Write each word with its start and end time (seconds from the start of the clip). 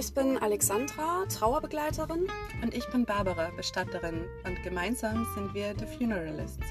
Ich 0.00 0.14
bin 0.14 0.38
Alexandra, 0.38 1.24
Trauerbegleiterin. 1.28 2.28
Und 2.62 2.72
ich 2.72 2.88
bin 2.92 3.04
Barbara, 3.04 3.50
Bestatterin. 3.56 4.26
Und 4.46 4.62
gemeinsam 4.62 5.26
sind 5.34 5.52
wir 5.54 5.74
The 5.76 5.86
Funeralists. 5.86 6.68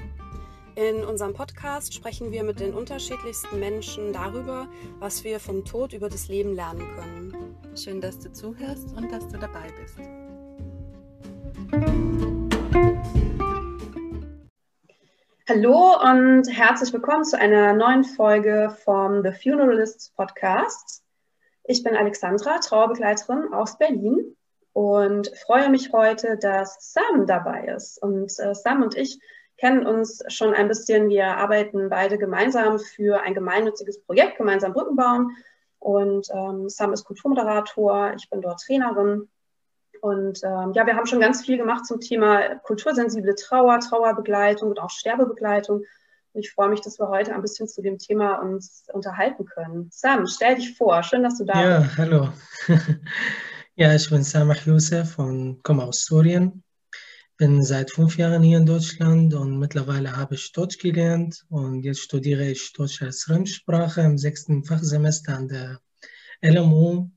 In 0.76 1.04
unserem 1.04 1.34
Podcast 1.34 1.94
sprechen 1.94 2.32
wir 2.32 2.46
mit 2.46 2.62
den 2.62 2.74
unterschiedlichsten 2.74 3.60
Menschen 3.60 4.14
darüber, 4.14 4.70
was 5.00 5.26
wir 5.26 5.42
vom 5.42 5.66
Tod 5.66 5.92
über 5.92 6.08
das 6.08 6.30
Leben 6.30 6.56
lernen 6.56 6.88
können. 6.96 7.58
Schön, 7.76 8.00
dass 8.00 8.18
du 8.18 8.32
zuhörst 8.32 8.96
und 8.96 9.12
dass 9.12 9.28
du 9.28 9.38
dabei 9.38 9.74
bist. 9.82 10.00
Hallo 15.50 16.00
und 16.02 16.48
herzlich 16.50 16.94
willkommen 16.94 17.26
zu 17.26 17.38
einer 17.38 17.74
neuen 17.74 18.06
Folge 18.06 18.74
vom 18.86 19.22
The 19.22 19.34
Funeralists 19.34 20.12
Podcast. 20.12 21.04
Ich 21.70 21.84
bin 21.84 21.98
Alexandra, 21.98 22.60
Trauerbegleiterin 22.60 23.54
aus 23.54 23.78
Berlin 23.78 24.38
und 24.72 25.30
freue 25.46 25.70
mich 25.70 25.92
heute, 25.92 26.38
dass 26.38 26.94
Sam 26.94 27.28
dabei 27.28 27.66
ist. 27.76 28.02
Und 28.02 28.32
äh, 28.40 28.56
Sam 28.56 28.84
und 28.84 28.96
ich 28.96 29.20
kennen 29.58 29.86
uns 29.86 30.24
schon 30.30 30.54
ein 30.54 30.70
bisschen. 30.70 31.10
Wir 31.10 31.26
arbeiten 31.26 31.90
beide 31.90 32.18
gemeinsam 32.18 32.80
für 32.80 33.22
ein 33.22 33.34
gemeinnütziges 33.34 34.02
Projekt, 34.02 34.38
gemeinsam 34.38 34.72
Brücken 34.72 34.96
bauen. 34.96 35.36
Und 35.80 36.30
ähm, 36.34 36.70
Sam 36.70 36.94
ist 36.94 37.04
Kulturmoderator, 37.04 38.14
ich 38.16 38.30
bin 38.30 38.40
dort 38.40 38.62
Trainerin. 38.62 39.28
Und 40.00 40.42
ähm, 40.46 40.72
ja, 40.74 40.86
wir 40.86 40.96
haben 40.96 41.06
schon 41.06 41.20
ganz 41.20 41.46
viel 41.46 41.58
gemacht 41.58 41.86
zum 41.86 42.00
Thema 42.00 42.56
kultursensible 42.60 43.36
Trauer, 43.36 43.82
Trauerbegleitung 43.82 44.70
und 44.70 44.80
auch 44.80 44.90
Sterbebegleitung. 44.90 45.84
Ich 46.40 46.52
freue 46.52 46.70
mich, 46.70 46.82
dass 46.82 47.00
wir 47.00 47.10
heute 47.10 47.34
ein 47.34 47.42
bisschen 47.42 47.68
zu 47.68 47.82
dem 47.82 47.98
Thema 47.98 48.36
uns 48.36 48.84
unterhalten 48.94 49.46
können. 49.46 49.90
Sam, 49.92 50.28
stell 50.28 50.56
dich 50.56 50.78
vor. 50.78 51.02
Schön, 51.02 51.24
dass 51.24 51.40
du 51.40 51.46
da 51.46 51.62
ja, 51.62 51.80
bist. 51.80 51.92
Ja, 51.92 51.98
hallo. 51.98 52.30
ja, 53.76 53.96
ich 53.96 54.08
bin 54.08 54.24
Samah 54.24 54.56
Youssef 54.64 55.18
und 55.18 55.64
komme 55.64 55.84
aus 55.84 56.06
Syrien. 56.06 56.64
Bin 57.38 57.64
seit 57.64 57.90
fünf 57.90 58.18
Jahren 58.18 58.44
hier 58.44 58.60
in 58.60 58.68
Deutschland 58.68 59.34
und 59.34 59.58
mittlerweile 59.58 60.16
habe 60.16 60.36
ich 60.36 60.52
Deutsch 60.52 60.78
gelernt 60.78 61.44
und 61.50 61.82
jetzt 61.82 62.02
studiere 62.02 62.46
ich 62.46 62.72
Deutsch 62.74 63.02
als 63.02 63.24
Fremdsprache 63.24 64.02
im 64.02 64.20
sechsten 64.20 64.64
Fachsemester 64.64 65.36
an 65.36 65.48
der 65.48 65.80
LMU. 66.44 67.10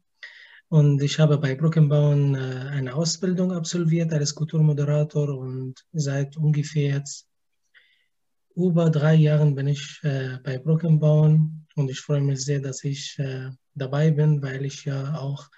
Und 0.68 1.02
ich 1.02 1.18
habe 1.18 1.36
bei 1.36 1.54
Brückenbauen 1.54 2.36
äh, 2.36 2.70
eine 2.70 2.94
Ausbildung 2.94 3.52
absolviert 3.52 4.12
als 4.14 4.34
Kulturmoderator 4.34 5.36
und 5.36 5.84
seit 5.92 6.38
ungefähr 6.38 6.94
jetzt 6.94 7.29
über 8.54 8.90
drei 8.90 9.14
Jahren 9.14 9.54
bin 9.54 9.68
ich 9.68 10.00
äh, 10.02 10.38
bei 10.42 10.58
Brückenbauen 10.58 11.66
und 11.76 11.90
ich 11.90 12.00
freue 12.00 12.20
mich 12.20 12.44
sehr, 12.44 12.60
dass 12.60 12.84
ich 12.84 13.18
äh, 13.18 13.50
dabei 13.74 14.10
bin, 14.10 14.42
weil 14.42 14.64
ich 14.64 14.84
ja 14.84 15.14
auch 15.14 15.48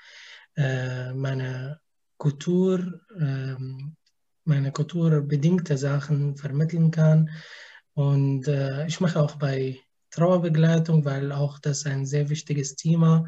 äh, 0.56 1.12
meine 1.12 1.80
Kultur, 2.18 3.00
ähm, 3.18 3.96
meine 4.44 4.72
kulturbedingte 4.72 5.78
Sachen 5.78 6.36
vermitteln 6.36 6.90
kann. 6.90 7.30
Und 7.94 8.46
äh, 8.48 8.86
ich 8.86 9.00
mache 9.00 9.20
auch 9.20 9.36
bei 9.36 9.78
Trauerbegleitung, 10.10 11.04
weil 11.04 11.32
auch 11.32 11.58
das 11.58 11.86
ein 11.86 12.06
sehr 12.06 12.28
wichtiges 12.28 12.76
Thema 12.76 13.26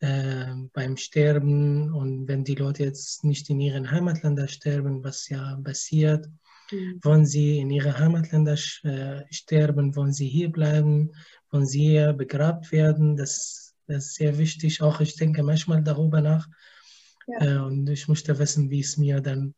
äh, 0.00 0.54
beim 0.72 0.96
Sterben 0.96 1.92
und 1.92 2.26
wenn 2.26 2.42
die 2.42 2.56
Leute 2.56 2.84
jetzt 2.84 3.22
nicht 3.22 3.48
in 3.50 3.60
ihren 3.60 3.90
Heimatländern 3.90 4.48
sterben, 4.48 5.04
was 5.04 5.28
ja 5.28 5.56
passiert, 5.62 6.28
Mhm. 6.72 7.00
Wollen 7.02 7.26
sie 7.26 7.58
in 7.58 7.70
ihre 7.70 7.98
Heimatländer 7.98 8.54
äh, 8.82 9.22
sterben? 9.30 9.94
Wollen 9.94 10.12
sie 10.12 10.28
hier 10.28 10.50
bleiben? 10.50 11.12
Wollen 11.50 11.66
sie 11.66 11.80
hier 11.80 12.12
begrabt 12.12 12.72
werden? 12.72 13.16
Das, 13.16 13.74
das 13.86 14.06
ist 14.06 14.14
sehr 14.14 14.38
wichtig. 14.38 14.82
Auch 14.82 15.00
ich 15.00 15.16
denke 15.16 15.42
manchmal 15.42 15.82
darüber 15.82 16.20
nach. 16.20 16.48
Ja. 17.26 17.40
Äh, 17.40 17.58
und 17.58 17.88
ich 17.88 18.08
möchte 18.08 18.38
wissen, 18.38 18.70
wie 18.70 18.80
es 18.80 18.96
mir 18.96 19.20
dann, 19.20 19.54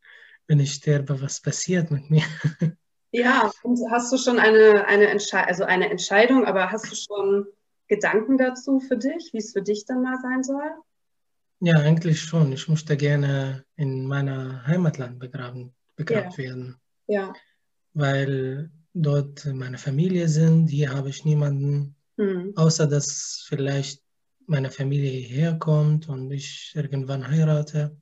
wenn 0.46 0.60
ich 0.60 0.74
sterbe, 0.74 1.20
was 1.20 1.40
passiert 1.40 1.90
mit 1.90 2.10
mir. 2.10 2.24
Ja, 3.16 3.52
und 3.62 3.78
hast 3.92 4.12
du 4.12 4.18
schon 4.18 4.40
eine, 4.40 4.86
eine, 4.88 5.06
Entsche 5.06 5.38
also 5.38 5.62
eine 5.62 5.88
Entscheidung, 5.88 6.46
aber 6.46 6.72
hast 6.72 6.90
du 6.90 6.96
schon 6.96 7.46
Gedanken 7.86 8.38
dazu 8.38 8.80
für 8.80 8.96
dich, 8.96 9.30
wie 9.32 9.38
es 9.38 9.52
für 9.52 9.62
dich 9.62 9.84
dann 9.86 10.02
mal 10.02 10.18
sein 10.20 10.42
soll? 10.42 10.68
Ja, 11.60 11.76
eigentlich 11.76 12.20
schon. 12.20 12.52
Ich 12.52 12.68
möchte 12.68 12.96
gerne 12.96 13.64
in 13.76 14.04
meiner 14.04 14.66
Heimatland 14.66 15.20
begraben, 15.20 15.76
begrabt 15.94 16.38
ja. 16.38 16.44
werden. 16.44 16.76
Ja. 17.06 17.32
Weil 17.92 18.70
dort 18.92 19.44
meine 19.46 19.78
Familie 19.78 20.28
sind, 20.28 20.68
hier 20.68 20.92
habe 20.92 21.10
ich 21.10 21.24
niemanden, 21.24 21.96
mhm. 22.16 22.52
außer 22.56 22.86
dass 22.86 23.44
vielleicht 23.48 24.02
meine 24.46 24.70
Familie 24.70 25.10
hierher 25.10 25.58
kommt 25.58 26.08
und 26.08 26.30
ich 26.30 26.72
irgendwann 26.74 27.28
heirate, 27.28 27.96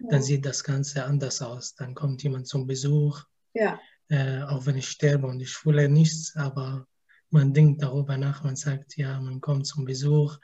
ja. 0.00 0.08
dann 0.10 0.22
sieht 0.22 0.44
das 0.44 0.64
Ganze 0.64 1.04
anders 1.04 1.42
aus. 1.42 1.74
Dann 1.74 1.94
kommt 1.94 2.22
jemand 2.22 2.46
zum 2.46 2.66
Besuch, 2.66 3.22
ja. 3.54 3.80
äh, 4.08 4.42
auch 4.42 4.66
wenn 4.66 4.76
ich 4.76 4.88
sterbe 4.88 5.26
und 5.26 5.40
ich 5.40 5.52
fühle 5.52 5.88
nichts, 5.88 6.34
aber 6.36 6.86
man 7.30 7.54
denkt 7.54 7.82
darüber 7.82 8.18
nach, 8.18 8.44
man 8.44 8.56
sagt, 8.56 8.96
ja, 8.96 9.18
man 9.18 9.40
kommt 9.40 9.66
zum 9.66 9.86
Besuch, 9.86 10.38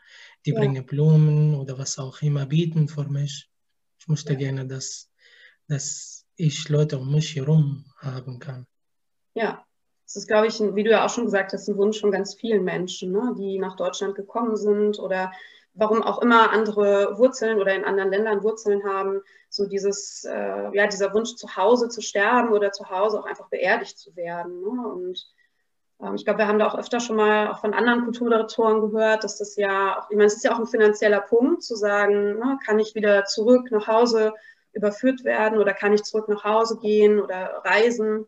die 0.46 0.52
ja. 0.52 0.58
bringen 0.58 0.86
Blumen 0.86 1.54
oder 1.54 1.78
was 1.78 1.98
auch 1.98 2.22
immer 2.22 2.46
bieten 2.46 2.88
für 2.88 3.08
mich. 3.08 3.50
Ich 4.00 4.08
möchte 4.08 4.36
gerne, 4.36 4.66
dass, 4.66 5.10
dass 5.66 6.17
ich 6.38 6.68
Leute 6.68 6.98
um 6.98 7.12
mich 7.12 7.34
herum 7.36 7.84
haben 7.98 8.38
kann. 8.38 8.64
Ja, 9.34 9.64
das 10.04 10.16
ist, 10.16 10.28
glaube 10.28 10.46
ich, 10.46 10.58
wie 10.60 10.84
du 10.84 10.90
ja 10.90 11.04
auch 11.04 11.10
schon 11.10 11.26
gesagt 11.26 11.52
hast, 11.52 11.68
ein 11.68 11.76
Wunsch 11.76 12.00
von 12.00 12.10
ganz 12.10 12.34
vielen 12.34 12.64
Menschen, 12.64 13.12
ne, 13.12 13.34
die 13.36 13.58
nach 13.58 13.76
Deutschland 13.76 14.14
gekommen 14.14 14.56
sind 14.56 14.98
oder 14.98 15.32
warum 15.74 16.02
auch 16.02 16.22
immer 16.22 16.50
andere 16.50 17.18
Wurzeln 17.18 17.58
oder 17.60 17.74
in 17.74 17.84
anderen 17.84 18.10
Ländern 18.10 18.42
Wurzeln 18.42 18.84
haben, 18.84 19.20
so 19.50 19.66
dieses, 19.66 20.24
äh, 20.24 20.70
ja, 20.72 20.86
dieser 20.86 21.12
Wunsch 21.12 21.34
zu 21.34 21.56
Hause 21.56 21.88
zu 21.88 22.00
sterben 22.00 22.52
oder 22.52 22.72
zu 22.72 22.88
Hause 22.88 23.20
auch 23.20 23.26
einfach 23.26 23.48
beerdigt 23.48 23.98
zu 23.98 24.16
werden. 24.16 24.60
Ne? 24.60 24.88
Und 24.88 25.26
ähm, 26.00 26.14
ich 26.14 26.24
glaube, 26.24 26.38
wir 26.38 26.48
haben 26.48 26.58
da 26.58 26.68
auch 26.68 26.78
öfter 26.78 27.00
schon 27.00 27.16
mal 27.16 27.48
auch 27.48 27.60
von 27.60 27.74
anderen 27.74 28.04
Kulturdirektoren 28.04 28.80
gehört, 28.80 29.24
dass 29.24 29.38
das 29.38 29.56
ja 29.56 29.98
auch, 29.98 30.10
ich 30.10 30.16
meine, 30.16 30.26
es 30.26 30.36
ist 30.36 30.44
ja 30.44 30.54
auch 30.54 30.58
ein 30.58 30.66
finanzieller 30.66 31.20
Punkt, 31.20 31.62
zu 31.62 31.76
sagen, 31.76 32.38
ne, 32.38 32.58
kann 32.64 32.78
ich 32.78 32.94
wieder 32.94 33.24
zurück 33.24 33.70
nach 33.70 33.86
Hause 33.86 34.32
überführt 34.78 35.24
werden 35.24 35.58
oder 35.58 35.74
kann 35.74 35.92
ich 35.92 36.04
zurück 36.04 36.28
nach 36.28 36.44
Hause 36.44 36.78
gehen 36.80 37.20
oder 37.20 37.62
reisen? 37.64 38.26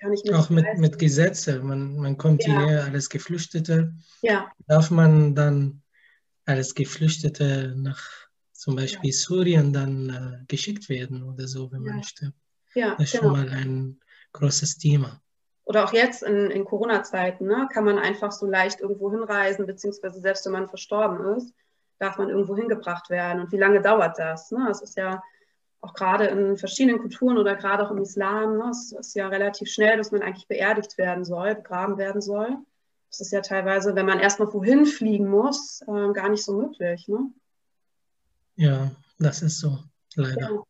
Kann 0.00 0.12
ich 0.12 0.34
Auch 0.34 0.50
mit, 0.50 0.66
mit 0.76 0.98
Gesetzen. 0.98 1.66
Man, 1.66 1.96
man 1.96 2.18
kommt 2.18 2.44
ja. 2.44 2.58
hierher 2.58 2.84
als 2.92 3.08
Geflüchtete. 3.08 3.94
Ja. 4.20 4.50
Darf 4.66 4.90
man 4.90 5.34
dann 5.34 5.82
als 6.44 6.74
Geflüchtete 6.74 7.74
nach 7.76 8.02
zum 8.52 8.76
Beispiel 8.76 9.10
ja. 9.10 9.16
Syrien 9.16 9.72
dann 9.72 10.10
äh, 10.10 10.44
geschickt 10.46 10.88
werden 10.88 11.22
oder 11.22 11.46
so, 11.46 11.70
wenn 11.72 11.82
man 11.82 12.02
stirbt? 12.02 12.36
Ja, 12.74 12.96
das 12.96 13.12
ist 13.12 13.20
genau. 13.20 13.34
schon 13.34 13.46
mal 13.46 13.48
ein 13.48 14.00
großes 14.32 14.78
Thema. 14.78 15.20
Oder 15.64 15.84
auch 15.84 15.92
jetzt 15.92 16.22
in, 16.22 16.50
in 16.50 16.64
Corona-Zeiten 16.64 17.46
ne, 17.46 17.68
kann 17.72 17.84
man 17.84 17.98
einfach 17.98 18.32
so 18.32 18.46
leicht 18.46 18.80
irgendwo 18.80 19.10
hinreisen, 19.10 19.66
beziehungsweise 19.66 20.20
selbst 20.20 20.44
wenn 20.44 20.52
man 20.52 20.68
verstorben 20.68 21.36
ist, 21.36 21.54
darf 21.98 22.18
man 22.18 22.28
irgendwo 22.28 22.56
hingebracht 22.56 23.08
werden. 23.08 23.40
Und 23.40 23.52
wie 23.52 23.56
lange 23.56 23.80
dauert 23.80 24.18
das? 24.18 24.50
Ne? 24.50 24.64
Das 24.68 24.82
ist 24.82 24.96
ja 24.96 25.22
auch 25.84 25.92
gerade 25.92 26.26
in 26.26 26.56
verschiedenen 26.56 26.98
Kulturen 26.98 27.36
oder 27.36 27.56
gerade 27.56 27.84
auch 27.86 27.90
im 27.90 27.98
Islam, 27.98 28.56
ne, 28.56 28.70
es 28.70 28.92
ist 28.92 29.14
ja 29.14 29.28
relativ 29.28 29.68
schnell, 29.68 29.98
dass 29.98 30.12
man 30.12 30.22
eigentlich 30.22 30.48
beerdigt 30.48 30.96
werden 30.96 31.24
soll, 31.24 31.54
begraben 31.54 31.98
werden 31.98 32.22
soll. 32.22 32.56
Das 33.10 33.20
ist 33.20 33.32
ja 33.32 33.42
teilweise, 33.42 33.94
wenn 33.94 34.06
man 34.06 34.18
erstmal 34.18 34.52
wohin 34.52 34.86
fliegen 34.86 35.28
muss, 35.28 35.82
äh, 35.82 36.12
gar 36.12 36.30
nicht 36.30 36.42
so 36.42 36.56
möglich. 36.56 37.06
Ne? 37.06 37.30
Ja, 38.56 38.90
das 39.18 39.42
ist 39.42 39.60
so, 39.60 39.78
leider. 40.16 40.40
Ja, 40.40 40.62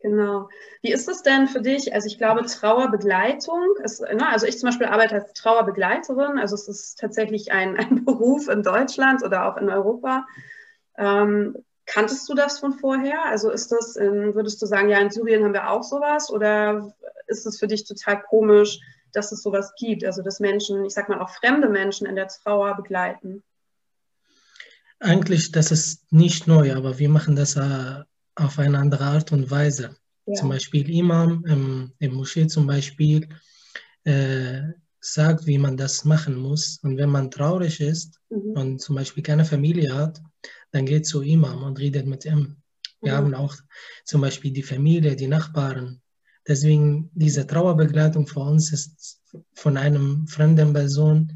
genau. 0.00 0.48
Wie 0.80 0.92
ist 0.92 1.08
es 1.08 1.22
denn 1.22 1.48
für 1.48 1.60
dich? 1.60 1.92
Also 1.92 2.06
ich 2.06 2.16
glaube, 2.16 2.46
Trauerbegleitung, 2.46 3.76
ist, 3.82 4.00
ne, 4.00 4.28
also 4.28 4.46
ich 4.46 4.58
zum 4.58 4.68
Beispiel 4.68 4.86
arbeite 4.86 5.16
als 5.16 5.32
Trauerbegleiterin, 5.32 6.38
also 6.38 6.54
es 6.54 6.68
ist 6.68 7.00
tatsächlich 7.00 7.50
ein, 7.50 7.76
ein 7.78 8.04
Beruf 8.04 8.48
in 8.48 8.62
Deutschland 8.62 9.24
oder 9.24 9.46
auch 9.46 9.56
in 9.56 9.68
Europa. 9.68 10.24
Ähm, 10.96 11.56
Kanntest 11.86 12.28
du 12.28 12.34
das 12.34 12.60
von 12.60 12.72
vorher? 12.72 13.24
Also 13.24 13.50
ist 13.50 13.72
das, 13.72 13.96
in, 13.96 14.34
würdest 14.34 14.62
du 14.62 14.66
sagen, 14.66 14.88
ja, 14.88 14.98
in 14.98 15.10
Syrien 15.10 15.44
haben 15.44 15.52
wir 15.52 15.70
auch 15.70 15.82
sowas? 15.82 16.30
Oder 16.30 16.94
ist 17.26 17.46
es 17.46 17.58
für 17.58 17.66
dich 17.66 17.84
total 17.84 18.22
komisch, 18.22 18.80
dass 19.12 19.32
es 19.32 19.42
sowas 19.42 19.72
gibt? 19.76 20.04
Also 20.04 20.22
dass 20.22 20.40
Menschen, 20.40 20.84
ich 20.84 20.94
sag 20.94 21.08
mal 21.08 21.20
auch 21.20 21.30
fremde 21.30 21.68
Menschen 21.68 22.06
in 22.06 22.16
der 22.16 22.28
Trauer 22.28 22.76
begleiten? 22.76 23.42
Eigentlich, 25.00 25.50
das 25.50 25.72
ist 25.72 26.12
nicht 26.12 26.46
neu, 26.46 26.74
aber 26.74 26.98
wir 27.00 27.08
machen 27.08 27.34
das 27.34 27.56
äh, 27.56 28.04
auf 28.36 28.58
eine 28.58 28.78
andere 28.78 29.04
Art 29.04 29.32
und 29.32 29.50
Weise. 29.50 29.96
Ja. 30.26 30.34
Zum 30.34 30.50
Beispiel 30.50 30.88
Imam 30.88 31.44
im, 31.46 31.92
im 31.98 32.14
Moschee 32.14 32.46
zum 32.46 32.68
Beispiel 32.68 33.28
äh, 34.04 34.62
sagt, 35.00 35.46
wie 35.46 35.58
man 35.58 35.76
das 35.76 36.04
machen 36.04 36.36
muss. 36.36 36.78
Und 36.82 36.96
wenn 36.96 37.10
man 37.10 37.32
traurig 37.32 37.80
ist 37.80 38.20
mhm. 38.30 38.52
und 38.52 38.80
zum 38.80 38.94
Beispiel 38.94 39.24
keine 39.24 39.44
Familie 39.44 39.92
hat, 39.94 40.20
dann 40.72 40.86
geht 40.86 41.06
zu 41.06 41.22
Imam 41.22 41.62
und 41.62 41.78
redet 41.78 42.06
mit 42.06 42.24
ihm. 42.24 42.56
Wir 43.00 43.12
mhm. 43.12 43.16
haben 43.16 43.34
auch 43.34 43.56
zum 44.04 44.20
Beispiel 44.20 44.52
die 44.52 44.62
Familie, 44.62 45.14
die 45.16 45.28
Nachbarn. 45.28 46.00
Deswegen 46.46 47.10
diese 47.14 47.46
Trauerbegleitung 47.46 48.26
für 48.26 48.40
uns 48.40 48.72
ist 48.72 49.20
von 49.54 49.76
einem 49.76 50.26
fremden 50.26 50.72
Person 50.72 51.32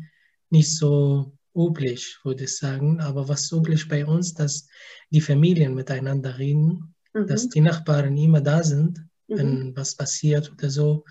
nicht 0.51 0.75
so 0.75 1.37
üblich, 1.55 2.19
würde 2.25 2.45
ich 2.45 2.57
sagen. 2.57 3.01
Aber 3.01 3.29
was 3.29 3.53
üblich 3.53 3.89
bei 3.89 4.05
uns, 4.05 4.35
dass 4.35 4.67
die 5.11 5.21
Familien 5.21 5.75
miteinander 5.75 6.39
reden, 6.39 6.95
mhm. 7.15 7.27
dass 7.27 7.49
die 7.49 7.61
Nachbarn 7.61 8.17
immer 8.17 8.41
da 8.41 8.63
sind, 8.63 8.99
mhm. 9.29 9.37
wenn 9.37 9.77
was 9.77 9.95
passiert 9.95 10.51
oder 10.51 10.71
so. 10.71 11.05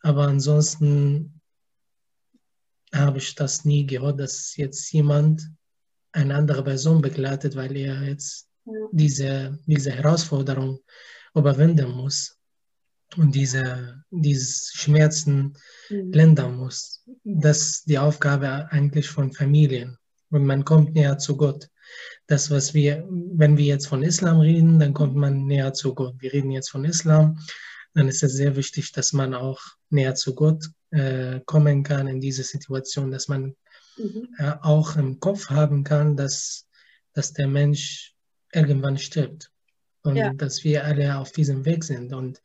Aber 0.00 0.26
ansonsten 0.26 1.40
habe 2.94 3.18
ich 3.18 3.34
das 3.34 3.64
nie 3.64 3.86
gehört, 3.86 4.20
dass 4.20 4.56
jetzt 4.56 4.92
jemand 4.92 5.50
eine 6.12 6.34
andere 6.34 6.62
Person 6.62 7.00
begleitet, 7.00 7.56
weil 7.56 7.76
er 7.76 8.02
jetzt 8.02 8.48
diese, 8.92 9.58
diese 9.66 9.90
Herausforderung 9.90 10.80
überwinden 11.34 11.90
muss 11.90 12.38
und 13.16 13.34
diese, 13.34 14.04
diese 14.10 14.76
Schmerzen 14.76 15.54
mhm. 15.90 16.12
lindern 16.12 16.56
muss. 16.56 17.04
Das 17.24 17.62
ist 17.62 17.88
die 17.88 17.98
Aufgabe 17.98 18.70
eigentlich 18.70 19.08
von 19.08 19.32
Familien. 19.32 19.98
Und 20.30 20.46
man 20.46 20.64
kommt 20.64 20.94
näher 20.94 21.18
zu 21.18 21.36
Gott. 21.36 21.68
Das, 22.26 22.50
was 22.50 22.72
wir, 22.72 23.06
wenn 23.10 23.58
wir 23.58 23.66
jetzt 23.66 23.86
von 23.86 24.02
Islam 24.02 24.40
reden, 24.40 24.78
dann 24.78 24.94
kommt 24.94 25.14
man 25.14 25.46
näher 25.46 25.74
zu 25.74 25.94
Gott. 25.94 26.14
Wir 26.20 26.32
reden 26.32 26.50
jetzt 26.50 26.70
von 26.70 26.84
Islam, 26.84 27.38
dann 27.94 28.08
ist 28.08 28.22
es 28.22 28.32
sehr 28.32 28.56
wichtig, 28.56 28.92
dass 28.92 29.12
man 29.12 29.34
auch 29.34 29.60
näher 29.90 30.14
zu 30.14 30.34
Gott 30.34 30.70
äh, 30.90 31.40
kommen 31.44 31.82
kann 31.82 32.08
in 32.08 32.20
diese 32.20 32.44
Situation, 32.44 33.10
dass 33.10 33.28
man 33.28 33.54
mhm. 33.96 34.28
äh, 34.38 34.52
auch 34.62 34.96
im 34.96 35.20
Kopf 35.20 35.50
haben 35.50 35.84
kann, 35.84 36.16
dass, 36.16 36.68
dass 37.12 37.32
der 37.32 37.48
Mensch 37.48 38.14
irgendwann 38.52 38.98
stirbt 38.98 39.50
und 40.02 40.16
ja. 40.16 40.32
dass 40.32 40.64
wir 40.64 40.84
alle 40.84 41.18
auf 41.18 41.32
diesem 41.32 41.64
Weg 41.64 41.84
sind. 41.84 42.12
Und 42.12 42.42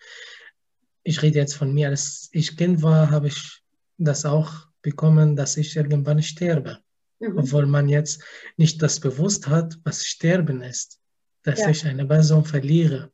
ich 1.04 1.22
rede 1.22 1.40
jetzt 1.40 1.56
von 1.56 1.74
mir, 1.74 1.90
als 1.90 2.30
ich 2.32 2.58
Kind 2.58 2.82
war, 2.82 3.12
habe 3.12 3.28
ich 3.28 3.62
das 3.98 4.26
auch 4.26 4.68
bekommen, 4.82 5.36
dass 5.36 5.58
ich 5.58 5.76
irgendwann 5.76 6.22
sterbe. 6.22 6.80
Mhm. 7.20 7.38
Obwohl 7.38 7.66
man 7.66 7.90
jetzt 7.90 8.24
nicht 8.58 8.82
das 8.82 9.00
bewusst 9.00 9.48
hat, 9.48 9.78
was 9.84 10.06
Sterben 10.06 10.62
ist, 10.62 11.00
dass 11.44 11.60
ja. 11.60 11.70
ich 11.70 11.86
eine 11.86 12.06
Person 12.06 12.46
verliere. 12.46 13.12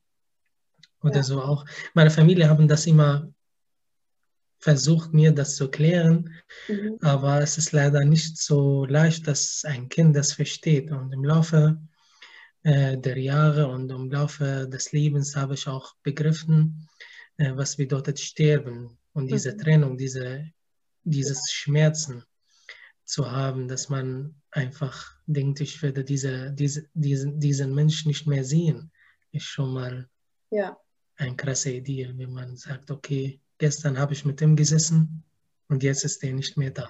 Oder 1.02 1.18
ja. 1.18 1.24
so 1.24 1.42
auch. 1.42 1.66
Meine 1.94 2.12
Familie 2.12 2.50
haben 2.50 2.68
das 2.68 2.86
immer 2.86 3.32
versucht, 4.64 5.14
mir 5.14 5.34
das 5.34 5.58
zu 5.58 5.70
klären, 5.70 6.34
mhm. 6.70 6.98
aber 7.02 7.42
es 7.42 7.58
ist 7.58 7.74
leider 7.74 8.06
nicht 8.06 8.38
so 8.38 8.86
leicht, 8.86 9.28
dass 9.28 9.66
ein 9.66 9.90
Kind 9.90 10.16
das 10.16 10.32
versteht. 10.32 10.90
Und 10.90 11.12
im 11.12 11.26
Laufe 11.26 11.78
äh, 12.64 12.98
der 12.98 13.18
Jahre 13.18 13.68
und 13.68 13.92
im 13.92 14.10
Laufe 14.10 14.70
des 14.70 14.94
Lebens 14.94 15.36
habe 15.36 15.56
ich 15.56 15.68
auch 15.68 15.96
begriffen, 16.02 16.88
äh, 17.36 17.52
was 17.56 17.76
bedeutet 17.76 18.20
Sterben 18.22 18.98
und 19.12 19.30
diese 19.30 19.54
mhm. 19.54 19.58
Trennung, 19.58 19.98
diese, 19.98 20.50
dieses 21.04 21.52
Schmerzen 21.52 22.24
zu 23.04 23.30
haben, 23.30 23.68
dass 23.68 23.90
man 23.90 24.34
einfach 24.50 25.12
denkt, 25.26 25.60
ich 25.60 25.82
werde 25.82 26.06
diese, 26.06 26.54
diese, 26.54 26.88
diesen, 26.94 27.38
diesen 27.38 27.76
Menschen 27.76 28.08
nicht 28.08 28.28
mehr 28.28 28.46
sehen, 28.46 28.92
ist 29.34 29.44
schon 29.44 29.74
mal 29.74 30.10
ja. 30.52 30.78
eine 31.18 31.36
krasse 31.36 31.72
Idee, 31.72 32.14
wenn 32.16 32.32
man 32.32 32.56
sagt, 32.56 32.92
okay, 32.92 33.42
gestern 33.58 34.00
habe 34.00 34.14
ich 34.14 34.26
mit 34.26 34.42
ihm 34.42 34.56
gesessen 34.56 35.24
und 35.70 35.84
jetzt 35.84 36.04
ist 36.04 36.24
er 36.24 36.34
nicht 36.34 36.58
mehr 36.58 36.72
da. 36.72 36.90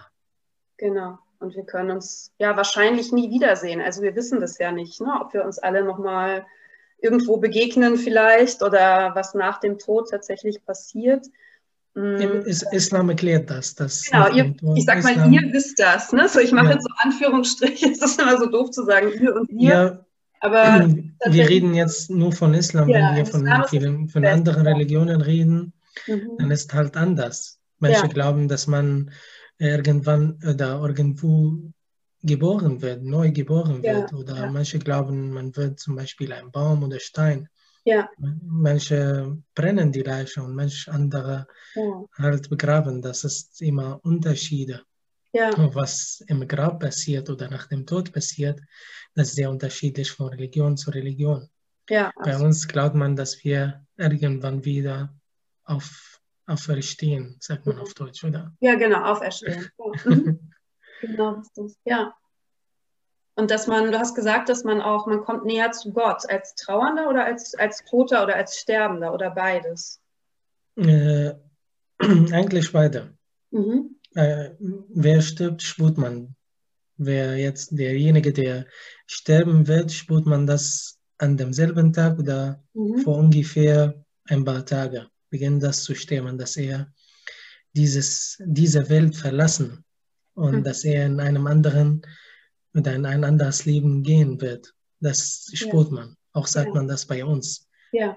Genau. 0.77 1.18
Und 1.39 1.56
wir 1.56 1.65
können 1.65 1.92
uns 1.92 2.31
ja 2.38 2.56
wahrscheinlich 2.56 3.12
nie 3.12 3.30
wiedersehen. 3.30 3.81
Also 3.81 4.01
wir 4.01 4.15
wissen 4.15 4.39
das 4.39 4.57
ja 4.57 4.71
nicht, 4.71 5.01
ne? 5.01 5.19
ob 5.21 5.33
wir 5.33 5.44
uns 5.44 5.60
alle 5.60 5.83
nochmal 5.83 6.45
irgendwo 7.00 7.38
begegnen 7.38 7.98
vielleicht 7.98 8.63
oder 8.63 9.12
was 9.13 9.33
nach 9.33 9.60
dem 9.60 9.77
Tod 9.77 10.10
tatsächlich 10.10 10.65
passiert. 10.65 11.25
Im 11.95 12.39
mm. 12.39 12.45
Islam 12.71 13.10
erklärt 13.10 13.50
das. 13.50 13.75
das 13.75 14.10
genau, 14.10 14.30
ihr, 14.30 14.56
ich 14.75 14.86
sag 14.86 15.04
mal, 15.04 15.12
Islam, 15.12 15.33
ihr 15.33 15.54
wisst 15.54 15.77
das. 15.77 16.12
Ne? 16.12 16.27
So, 16.27 16.39
ich 16.39 16.51
mache 16.51 16.68
ja. 16.68 16.71
jetzt 16.74 16.83
so 16.83 16.89
Anführungsstriche, 16.98 17.86
es 17.92 18.01
ist 18.01 18.19
immer 18.19 18.38
so 18.38 18.48
doof 18.48 18.71
zu 18.71 18.83
sagen, 18.86 19.12
ihr 19.21 19.36
und 19.36 19.51
ihr. 19.51 19.69
Ja, 19.69 20.06
aber 20.39 20.88
wir 21.27 21.50
reden 21.50 21.74
jetzt 21.74 22.10
nur 22.10 22.31
von 22.31 22.54
Islam, 22.54 22.89
ja, 22.89 23.10
wenn 23.10 23.15
wir 23.18 23.25
von, 23.25 23.48
vielen, 23.69 24.10
von 24.10 24.25
anderen 24.25 24.65
Religionen 24.65 25.21
reden, 25.21 25.74
mhm. 26.07 26.38
dann 26.38 26.51
ist 26.51 26.74
halt 26.74 26.95
anders. 26.98 27.60
Manche 27.80 28.07
glauben, 28.07 28.48
dass 28.48 28.68
man 28.68 29.12
irgendwann 29.57 30.40
oder 30.48 30.80
irgendwo 30.80 31.74
geboren 32.22 32.81
wird, 32.81 33.04
neu 33.04 33.31
geboren 33.31 33.84
wird. 33.84 34.12
Ja, 34.12 34.18
oder 34.18 34.36
ja. 34.38 34.50
manche 34.50 34.80
glauben, 34.80 35.31
man 35.31 35.56
wird 35.56 35.80
zum 35.80 35.95
Beispiel 35.95 36.31
ein 36.31 36.51
Baum 36.51 36.84
oder 36.84 37.00
Stein. 37.00 37.50
Ja. 37.86 38.10
Manche 38.18 39.38
brennen 39.56 39.92
die 39.92 40.04
Leiche 40.04 40.42
und 40.42 40.56
manche 40.56 40.92
andere 40.92 41.48
ja. 41.75 42.06
halt 42.18 42.50
begraben. 42.50 43.01
Das 43.01 43.25
ist 43.25 43.62
immer 43.62 44.00
Unterschiede. 44.04 44.84
Ja. 45.34 45.51
Was 45.74 46.24
im 46.28 46.48
Grab 46.48 46.80
passiert 46.80 47.30
oder 47.30 47.50
nach 47.50 47.68
dem 47.68 47.86
Tod 47.86 48.13
passiert, 48.13 48.62
das 49.16 49.30
ist 49.30 49.36
sehr 49.36 49.50
unterschiedlich 49.50 50.12
von 50.12 50.30
Religion 50.30 50.78
zu 50.78 50.92
Religion. 50.92 51.50
Ja, 51.89 52.12
Bei 52.24 52.38
uns 52.38 52.68
glaubt 52.68 52.96
man, 52.96 53.16
dass 53.16 53.44
wir 53.44 53.86
irgendwann 53.98 54.63
wieder 54.63 55.13
auf, 55.65 56.19
auferstehen, 56.45 57.38
sagt 57.39 57.65
man 57.65 57.75
mhm. 57.75 57.81
auf 57.81 57.94
Deutsch, 57.94 58.24
oder? 58.24 58.54
Ja, 58.60 58.75
genau, 58.75 59.04
auferstehen. 59.04 59.69
Mhm. 60.06 60.51
Genau, 61.01 61.42
ja. 61.83 62.15
Und 63.36 63.51
dass 63.51 63.68
man, 63.68 63.92
du 63.92 64.00
hast 64.00 64.15
gesagt, 64.15 64.48
dass 64.48 64.63
man 64.63 64.81
auch, 64.81 65.06
man 65.06 65.21
kommt 65.21 65.44
näher 65.44 65.71
zu 65.71 65.92
Gott 65.92 66.30
als 66.30 66.56
Trauernder 66.56 67.10
oder 67.10 67.25
als, 67.25 67.56
als 67.56 67.83
Toter 67.83 68.24
oder 68.24 68.36
als 68.36 68.57
Sterbender 68.57 69.13
oder 69.13 69.31
beides? 69.31 70.00
Äh, 70.77 71.33
eigentlich 72.00 72.71
beide. 72.71 73.18
Mhm. 73.51 74.00
Äh, 74.15 74.51
wer 74.60 75.21
stirbt, 75.21 75.62
spürt 75.62 75.98
man. 75.98 76.36
Wer 76.95 77.38
jetzt 77.38 77.77
derjenige, 77.77 78.31
der 78.31 78.68
sterben 79.07 79.68
wird, 79.68 79.92
spürt 79.92 80.25
man 80.25 80.48
das 80.48 81.00
an 81.18 81.36
demselben 81.36 81.92
Tag 81.92 82.19
oder 82.19 82.63
mhm. 82.74 83.00
vor 83.00 83.18
ungefähr 83.18 84.06
ein 84.25 84.45
paar 84.45 84.65
Tagen 84.65 85.07
beginnt 85.34 85.64
das 85.64 85.84
zu 85.84 85.96
sterben, 85.96 86.38
dass 86.38 86.58
er 86.58 86.94
dieses, 87.76 88.38
diese 88.46 88.88
Welt 88.90 89.16
verlassen 89.16 89.84
und 90.36 90.58
mhm. 90.58 90.64
dass 90.64 90.84
er 90.84 91.08
in 91.08 91.20
einem 91.20 91.48
anderen 91.48 92.04
oder 92.76 92.94
in 92.94 93.08
ein 93.08 93.24
anderes 93.24 93.66
Leben 93.66 94.04
gehen 94.04 94.40
wird. 94.42 94.76
Das 95.00 95.50
spürt 95.56 95.90
ja. 95.90 95.96
man. 95.96 96.18
Auch 96.34 96.46
sagt 96.46 96.68
ja. 96.68 96.74
man 96.76 96.88
das 96.88 97.08
bei 97.08 97.26
uns. 97.26 97.68
Ja. 97.94 98.16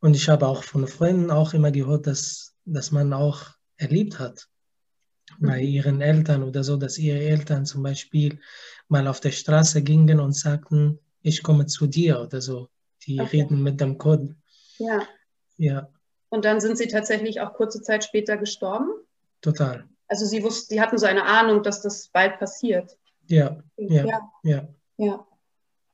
Und 0.00 0.14
ich 0.14 0.28
habe 0.28 0.46
auch 0.46 0.62
von 0.62 0.86
Freunden 0.86 1.30
auch 1.30 1.54
immer 1.54 1.70
gehört, 1.70 2.06
dass, 2.06 2.54
dass 2.66 2.90
man 2.90 3.14
auch 3.14 3.40
erlebt 3.78 4.18
hat 4.18 4.46
mhm. 5.38 5.46
bei 5.46 5.62
ihren 5.62 6.02
Eltern 6.02 6.42
oder 6.42 6.62
so, 6.62 6.76
dass 6.76 6.98
ihre 6.98 7.20
Eltern 7.20 7.64
zum 7.64 7.82
Beispiel 7.82 8.38
mal 8.88 9.06
auf 9.08 9.20
der 9.20 9.32
Straße 9.32 9.82
gingen 9.82 10.20
und 10.20 10.36
sagten, 10.36 10.98
ich 11.22 11.42
komme 11.42 11.64
zu 11.64 11.86
dir 11.86 12.20
oder 12.20 12.42
so. 12.42 12.68
Die 13.06 13.18
okay. 13.20 13.40
reden 13.40 13.62
mit 13.62 13.80
dem 13.80 13.96
Code. 13.96 14.36
Ja. 14.78 15.08
Ja. 15.56 15.88
Und 16.28 16.44
dann 16.44 16.60
sind 16.60 16.76
sie 16.76 16.88
tatsächlich 16.88 17.40
auch 17.40 17.54
kurze 17.54 17.82
Zeit 17.82 18.04
später 18.04 18.36
gestorben? 18.36 18.90
Total. 19.40 19.84
Also 20.08 20.26
sie 20.26 20.42
wussten, 20.42 20.74
sie 20.74 20.80
hatten 20.80 20.98
so 20.98 21.06
eine 21.06 21.24
Ahnung, 21.24 21.62
dass 21.62 21.82
das 21.82 22.08
bald 22.08 22.38
passiert. 22.38 22.96
Ja, 23.26 23.58
ja, 23.76 24.04
ja. 24.04 24.30
Ja. 24.42 24.68
ja. 24.96 25.26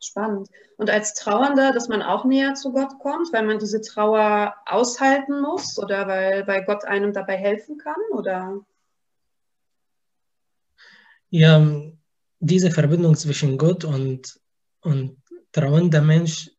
Spannend. 0.00 0.48
Und 0.78 0.90
als 0.90 1.14
Trauernder, 1.14 1.72
dass 1.72 1.88
man 1.88 2.02
auch 2.02 2.24
näher 2.24 2.54
zu 2.54 2.72
Gott 2.72 2.98
kommt, 2.98 3.32
weil 3.32 3.46
man 3.46 3.60
diese 3.60 3.80
Trauer 3.80 4.56
aushalten 4.66 5.40
muss 5.40 5.78
oder 5.78 6.08
weil, 6.08 6.44
weil 6.48 6.64
Gott 6.64 6.84
einem 6.84 7.12
dabei 7.12 7.36
helfen 7.36 7.78
kann? 7.78 7.94
Oder? 8.10 8.60
Ja, 11.30 11.64
diese 12.40 12.72
Verbindung 12.72 13.14
zwischen 13.14 13.56
Gott 13.56 13.84
und, 13.84 14.40
und 14.80 15.22
trauernder 15.52 16.02
Mensch 16.02 16.50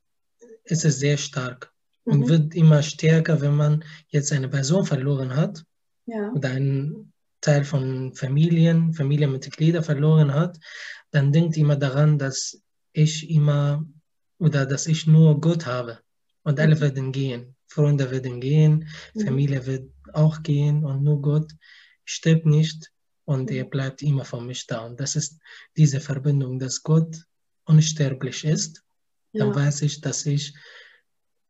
ist 0.63 0.85
es 0.85 0.99
sehr 0.99 1.17
stark 1.17 1.72
und 2.05 2.21
mhm. 2.21 2.29
wird 2.29 2.55
immer 2.55 2.81
stärker, 2.81 3.41
wenn 3.41 3.55
man 3.55 3.83
jetzt 4.07 4.31
eine 4.31 4.49
Person 4.49 4.85
verloren 4.85 5.35
hat 5.35 5.63
ja. 6.05 6.31
oder 6.33 6.49
einen 6.49 7.13
Teil 7.41 7.63
von 7.65 8.13
Familien, 8.13 8.93
Familienmitglieder 8.93 9.83
verloren 9.83 10.33
hat, 10.33 10.57
dann 11.11 11.31
denkt 11.31 11.57
immer 11.57 11.75
daran, 11.75 12.17
dass 12.17 12.61
ich 12.93 13.29
immer 13.29 13.85
oder 14.39 14.65
dass 14.65 14.87
ich 14.87 15.07
nur 15.07 15.39
Gott 15.39 15.65
habe 15.65 15.99
und 16.43 16.59
alle 16.59 16.75
mhm. 16.75 16.81
werden 16.81 17.11
gehen. 17.11 17.55
Freunde 17.67 18.11
werden 18.11 18.39
gehen, 18.39 18.87
mhm. 19.13 19.21
Familie 19.21 19.65
wird 19.65 19.89
auch 20.13 20.43
gehen 20.43 20.83
und 20.83 21.03
nur 21.03 21.21
Gott 21.21 21.51
stirbt 22.05 22.45
nicht 22.45 22.91
und 23.25 23.49
er 23.51 23.65
mhm. 23.65 23.69
bleibt 23.69 24.01
immer 24.01 24.25
für 24.25 24.41
mich 24.41 24.67
da. 24.67 24.85
Und 24.85 24.99
das 24.99 25.15
ist 25.15 25.39
diese 25.75 25.99
Verbindung, 25.99 26.59
dass 26.59 26.83
Gott 26.83 27.23
unsterblich 27.65 28.43
ist. 28.43 28.83
Dann 29.33 29.49
ja. 29.49 29.55
weiß 29.55 29.81
ich, 29.81 30.01
dass 30.01 30.25
ich 30.25 30.53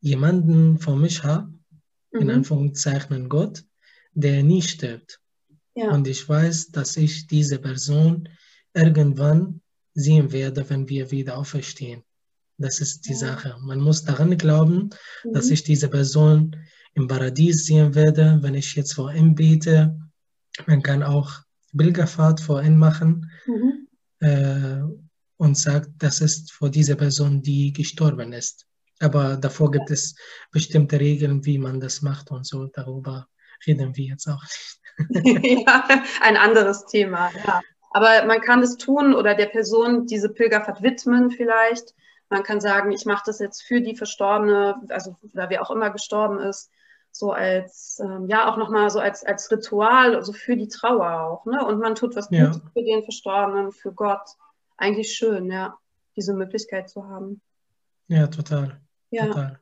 jemanden 0.03 0.77
vor 0.77 0.97
mich 0.97 1.23
habe, 1.23 1.47
mhm. 2.11 2.21
in 2.21 2.29
Anführungszeichen 2.29 3.29
Gott, 3.29 3.63
der 4.13 4.43
nie 4.43 4.61
stirbt. 4.61 5.19
Ja. 5.75 5.91
Und 5.91 6.07
ich 6.07 6.27
weiß, 6.27 6.71
dass 6.71 6.97
ich 6.97 7.25
diese 7.27 7.57
Person 7.57 8.29
irgendwann 8.73 9.61
sehen 9.95 10.31
werde, 10.31 10.69
wenn 10.69 10.87
wir 10.89 11.09
wieder 11.09 11.37
auferstehen. 11.37 12.03
Das 12.57 12.79
ist 12.81 13.07
die 13.07 13.13
ja. 13.13 13.17
Sache. 13.17 13.55
Man 13.61 13.79
muss 13.79 14.03
daran 14.03 14.37
glauben, 14.37 14.89
mhm. 15.23 15.33
dass 15.33 15.49
ich 15.49 15.63
diese 15.63 15.87
Person 15.87 16.55
im 16.93 17.07
Paradies 17.07 17.65
sehen 17.65 17.95
werde, 17.95 18.37
wenn 18.41 18.55
ich 18.55 18.75
jetzt 18.75 18.93
vor 18.93 19.11
ihm 19.13 19.33
bete. 19.33 19.97
Man 20.67 20.83
kann 20.83 21.01
auch 21.01 21.31
Pilgerfahrt 21.75 22.39
vor 22.41 22.61
ihm 22.61 22.77
machen. 22.77 23.31
Mhm. 23.47 23.87
äh, 24.19 24.81
und 25.37 25.57
sagt, 25.57 25.89
das 25.97 26.21
ist 26.21 26.51
für 26.51 26.69
diese 26.69 26.95
Person, 26.95 27.41
die 27.41 27.73
gestorben 27.73 28.31
ist. 28.31 28.65
Aber 29.03 29.37
davor 29.37 29.71
gibt 29.71 29.91
es 29.91 30.15
bestimmte 30.51 30.99
Regeln, 30.99 31.45
wie 31.45 31.57
man 31.57 31.79
das 31.79 32.01
macht 32.01 32.31
und 32.31 32.45
so. 32.45 32.67
Darüber 32.67 33.27
reden 33.65 33.95
wir 33.95 34.05
jetzt 34.05 34.27
auch 34.27 34.41
nicht. 34.41 34.79
ja, 35.67 35.87
ein 36.21 36.37
anderes 36.37 36.85
Thema, 36.85 37.31
ja. 37.45 37.61
Aber 37.91 38.25
man 38.25 38.41
kann 38.41 38.61
es 38.63 38.77
tun 38.77 39.13
oder 39.13 39.35
der 39.35 39.45
Person 39.45 40.07
diese 40.07 40.29
Pilgerfahrt 40.29 40.81
widmen 40.81 41.29
vielleicht. 41.29 41.93
Man 42.29 42.43
kann 42.43 42.59
sagen, 42.59 42.91
ich 42.91 43.05
mache 43.05 43.23
das 43.27 43.39
jetzt 43.39 43.61
für 43.61 43.81
die 43.81 43.95
Verstorbene, 43.95 44.75
also 44.89 45.15
oder 45.33 45.49
wer 45.49 45.61
auch 45.61 45.69
immer 45.69 45.91
gestorben 45.91 46.39
ist, 46.39 46.71
so 47.11 47.31
als, 47.31 48.01
ähm, 48.03 48.27
ja, 48.27 48.51
auch 48.51 48.57
nochmal 48.57 48.89
so 48.89 48.99
als, 48.99 49.23
als 49.23 49.51
Ritual, 49.51 50.15
also 50.15 50.33
für 50.33 50.57
die 50.57 50.67
Trauer 50.67 51.21
auch. 51.21 51.45
Ne? 51.45 51.63
Und 51.63 51.79
man 51.79 51.93
tut 51.93 52.15
was 52.15 52.27
ja. 52.31 52.47
Gutes 52.47 52.61
für 52.73 52.83
den 52.83 53.03
Verstorbenen, 53.03 53.71
für 53.71 53.93
Gott. 53.93 54.27
Eigentlich 54.77 55.13
schön, 55.13 55.51
ja, 55.51 55.77
diese 56.15 56.33
Möglichkeit 56.33 56.89
zu 56.89 57.07
haben. 57.07 57.41
Ja, 58.07 58.25
total. 58.27 58.81
Ja. 59.13 59.27
total. 59.27 59.59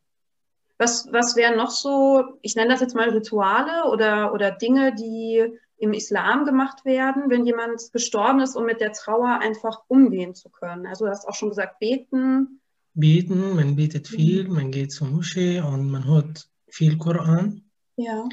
Was, 0.78 1.08
was 1.12 1.36
wären 1.36 1.58
noch 1.58 1.70
so, 1.70 2.24
ich 2.42 2.56
nenne 2.56 2.72
das 2.72 2.82
jetzt 2.82 2.96
mal 2.96 3.10
Rituale 3.10 3.92
oder, 3.92 4.34
oder 4.34 4.50
Dinge, 4.50 4.96
die 4.96 5.46
im 5.78 5.94
Islam 5.94 6.46
gemacht 6.46 6.86
werden, 6.86 7.30
wenn 7.30 7.46
jemand 7.46 7.92
gestorben 7.92 8.40
ist, 8.40 8.56
um 8.56 8.66
mit 8.66 8.82
der 8.82 8.92
Trauer 8.94 9.40
einfach 9.40 9.82
umgehen 9.88 10.34
zu 10.34 10.50
können? 10.50 10.88
Also 10.88 11.06
du 11.06 11.12
hast 11.12 11.28
auch 11.28 11.36
schon 11.36 11.50
gesagt, 11.50 11.78
beten. 11.80 12.62
Beten, 12.94 13.56
man 13.56 13.76
betet 13.76 14.08
viel, 14.08 14.48
mhm. 14.48 14.56
man 14.56 14.72
geht 14.72 14.92
zur 14.92 15.08
Moschee 15.08 15.62
und 15.62 15.90
man 15.90 16.06
hört 16.06 16.50
viel 16.68 16.98
Koran. 16.98 17.64
Ja. 17.96 18.28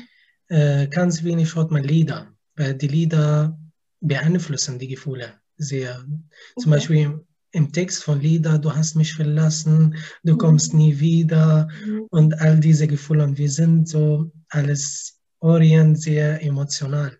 Äh, 0.48 0.88
ganz 0.88 1.24
wenig 1.24 1.54
hört 1.54 1.70
man 1.70 1.84
Lieder, 1.84 2.28
weil 2.56 2.74
die 2.74 2.88
Lieder 2.88 3.58
beeinflussen 4.00 4.78
die 4.78 4.88
Gefühle 4.88 5.34
sehr. 5.56 5.98
Okay. 5.98 6.62
Zum 6.62 6.70
Beispiel 6.70 7.26
im 7.52 7.72
Text 7.72 8.04
von 8.04 8.20
Lieder, 8.20 8.58
du 8.58 8.74
hast 8.74 8.94
mich 8.94 9.14
verlassen, 9.14 9.96
du 10.24 10.34
mhm. 10.34 10.38
kommst 10.38 10.74
nie 10.74 10.98
wieder 11.00 11.68
mhm. 11.84 12.06
und 12.10 12.40
all 12.40 12.60
diese 12.60 12.86
Gefühle. 12.86 13.24
Und 13.24 13.38
wir 13.38 13.50
sind 13.50 13.88
so 13.88 14.30
alles 14.48 15.18
Orient 15.40 16.00
sehr 16.00 16.42
emotional. 16.42 17.16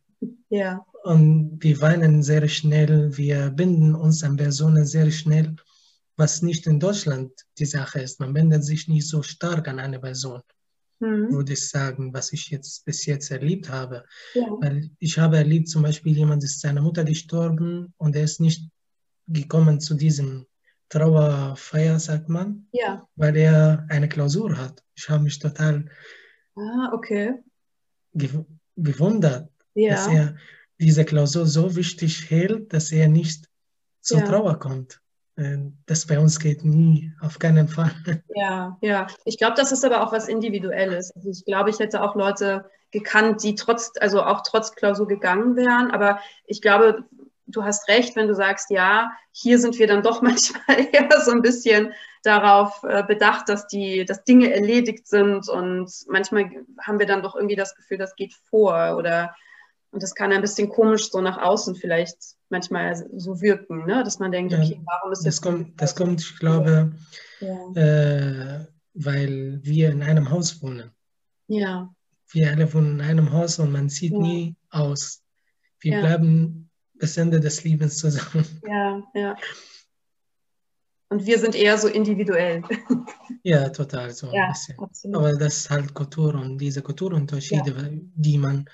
Ja. 0.51 0.85
Und 1.05 1.59
wir 1.63 1.81
weinen 1.81 2.23
sehr 2.23 2.49
schnell, 2.49 3.17
wir 3.17 3.51
binden 3.51 3.95
uns 3.95 4.23
an 4.23 4.37
Personen 4.37 4.85
sehr 4.85 5.11
schnell, 5.11 5.57
was 6.17 6.43
nicht 6.43 6.67
in 6.67 6.81
Deutschland 6.81 7.31
die 7.59 7.67
Sache 7.67 8.01
ist. 8.01 8.21
Man 8.21 8.35
bindet 8.35 8.65
sich 8.65 8.89
nicht 8.89 9.09
so 9.09 9.23
stark 9.23 9.69
an 9.69 9.79
eine 9.79 10.01
Person 10.01 10.43
mhm. 11.01 11.31
würde 11.31 11.53
ich 11.53 11.69
sagen, 11.69 12.13
was 12.13 12.33
ich 12.33 12.49
jetzt 12.51 12.85
bis 12.85 13.07
jetzt 13.07 13.31
erlebt 13.31 13.69
habe. 13.69 14.05
Ja. 14.35 14.47
Weil 14.61 14.91
ich 14.99 15.19
habe 15.19 15.37
erlebt, 15.37 15.69
zum 15.69 15.83
Beispiel 15.83 16.17
jemand 16.17 16.45
ist 16.45 16.61
seine 16.61 16.83
Mutter 16.83 17.05
gestorben 17.05 17.95
und 17.97 18.17
er 18.17 18.25
ist 18.25 18.41
nicht 18.41 18.69
gekommen 19.29 19.81
zu 19.81 19.95
diesem 19.95 20.47
Trauerfeier, 20.89 21.99
sagt 21.99 22.29
man, 22.29 22.67
ja. 22.73 23.07
weil 23.17 23.37
er 23.37 23.87
eine 23.89 24.09
Klausur 24.09 24.57
hat. 24.57 24.83
Ich 24.95 25.09
habe 25.09 25.25
mich 25.25 25.39
total 25.39 25.87
ah, 26.57 26.91
okay. 26.93 27.35
gew 28.15 28.45
gewundert, 28.77 29.51
ja. 29.75 29.91
dass 29.95 30.07
er 30.07 30.37
diese 30.79 31.05
Klausur 31.05 31.47
so 31.47 31.75
wichtig 31.75 32.31
hält, 32.31 32.73
dass 32.73 32.93
er 32.93 33.09
nicht 33.09 33.49
zur 34.01 34.25
Trauer 34.25 34.59
kommt. 34.59 35.01
Ähm, 35.37 35.79
das 35.87 36.07
bei 36.07 36.19
uns 36.19 36.39
geht 36.39 36.65
nie, 36.65 37.13
auf 37.21 37.39
keinen 37.39 37.69
Fall. 37.69 37.93
Ja, 38.35 38.79
ja. 38.81 39.09
Ich 39.25 39.37
glaube, 39.37 39.57
das 39.57 39.73
ist 39.73 39.85
aber 39.85 40.07
auch 40.07 40.13
was 40.13 40.29
Individuelles. 40.29 41.11
Also 41.17 41.31
ich 41.31 41.45
glaube, 41.45 41.71
ich 41.71 41.81
hätte 41.81 42.03
auch 42.03 42.15
Leute 42.15 42.71
gekannt, 42.93 43.43
die 43.43 43.57
trotz, 43.57 43.93
also 44.01 44.23
auch 44.23 44.43
trotz 44.47 44.75
Klausur 44.75 45.09
gegangen 45.09 45.57
wären. 45.57 45.91
Aber 45.91 46.21
ich 46.47 46.63
glaube, 46.63 47.05
du 47.49 47.65
hast 47.65 47.89
recht, 47.89 48.15
wenn 48.17 48.29
du 48.29 48.35
sagst, 48.35 48.71
ja, 48.71 49.11
hier 49.33 49.59
sind 49.59 49.79
wir 49.79 49.87
dann 49.87 50.03
doch 50.03 50.23
manchmal 50.23 50.89
eher 50.93 51.09
so 51.21 51.31
ein 51.31 51.43
bisschen 51.43 51.93
darauf 52.23 52.83
äh, 52.85 53.03
bedacht, 53.05 53.49
dass 53.49 53.67
die, 53.67 54.05
dass 54.05 54.25
Dinge 54.25 54.53
erledigt 54.53 55.07
sind 55.07 55.49
und 55.49 55.91
manchmal 56.09 56.51
haben 56.81 56.99
wir 56.99 57.07
dann 57.07 57.23
doch 57.23 57.35
irgendwie 57.35 57.57
das 57.57 57.75
Gefühl, 57.75 57.99
das 57.99 58.17
geht 58.17 58.35
vor 58.35 58.97
oder 58.97 59.35
und 59.91 60.03
das 60.03 60.15
kann 60.15 60.33
ein 60.33 60.43
bisschen 60.43 60.69
komisch 60.69 61.11
so 61.11 61.21
nach 61.23 61.39
außen 61.39 61.75
vielleicht 61.75 62.19
manchmal 62.51 62.95
so 63.17 63.41
wirken, 63.41 63.87
ne? 63.87 64.05
dass 64.05 64.19
man 64.19 64.33
denkt, 64.33 64.53
okay, 64.53 64.81
warum 64.85 65.13
ist 65.13 65.25
das? 65.25 65.37
Das 65.37 65.43
kommt, 65.43 65.81
das 65.81 65.97
kommt 65.97 66.21
ich 66.21 66.39
glaube, 66.39 66.93
ja. 67.41 67.73
äh, 67.75 68.67
weil 68.93 69.61
wir 69.63 69.91
in 69.91 70.03
einem 70.03 70.31
Haus 70.31 70.61
wohnen. 70.61 70.91
Ja. 71.47 71.95
Wir 72.31 72.51
alle 72.51 72.73
wohnen 72.75 73.01
in 73.01 73.07
einem 73.07 73.33
Haus 73.33 73.59
und 73.59 73.73
man 73.73 73.89
sieht 73.89 74.13
ja. 74.13 74.19
nie 74.19 74.57
aus. 74.69 75.23
Wir 75.81 75.93
ja. 75.93 76.01
bleiben 76.01 76.68
bis 76.99 77.17
Ende 77.17 77.41
des 77.41 77.65
Lebens 77.65 77.99
zusammen. 77.99 78.45
Ja, 78.67 79.03
ja. 79.15 79.37
Und 81.11 81.25
wir 81.25 81.39
sind 81.39 81.55
eher 81.55 81.79
so 81.79 81.89
individuell. 81.89 82.63
Ja, 83.43 83.71
total 83.71 84.11
so 84.11 84.27
ja, 84.31 84.45
ein 84.45 84.53
bisschen. 84.53 84.79
Absolut. 84.79 85.17
Aber 85.17 85.33
das 85.37 85.59
ist 85.59 85.71
halt 85.71 85.95
Kultur 85.95 86.35
und 86.35 86.59
diese 86.59 86.83
Kulturunterschiede, 86.83 88.01
die 88.15 88.37
man 88.37 88.69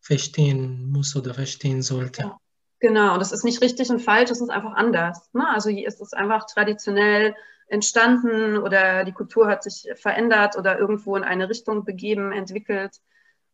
verstehen 0.00 0.90
muss 0.90 1.14
oder 1.14 1.34
verstehen 1.34 1.82
sollte. 1.82 2.22
Ja, 2.22 2.38
genau, 2.80 3.14
und 3.14 3.20
das 3.20 3.32
ist 3.32 3.44
nicht 3.44 3.60
richtig 3.60 3.90
und 3.90 4.00
falsch, 4.00 4.30
es 4.30 4.40
ist 4.40 4.48
einfach 4.48 4.72
anders. 4.74 5.28
Ne? 5.34 5.46
Also 5.46 5.68
hier 5.68 5.86
ist 5.86 6.00
es 6.00 6.14
einfach 6.14 6.46
traditionell 6.46 7.34
entstanden 7.66 8.56
oder 8.56 9.04
die 9.04 9.12
Kultur 9.12 9.46
hat 9.48 9.62
sich 9.62 9.88
verändert 9.96 10.56
oder 10.56 10.78
irgendwo 10.78 11.16
in 11.16 11.24
eine 11.24 11.50
Richtung 11.50 11.84
begeben, 11.84 12.32
entwickelt. 12.32 12.96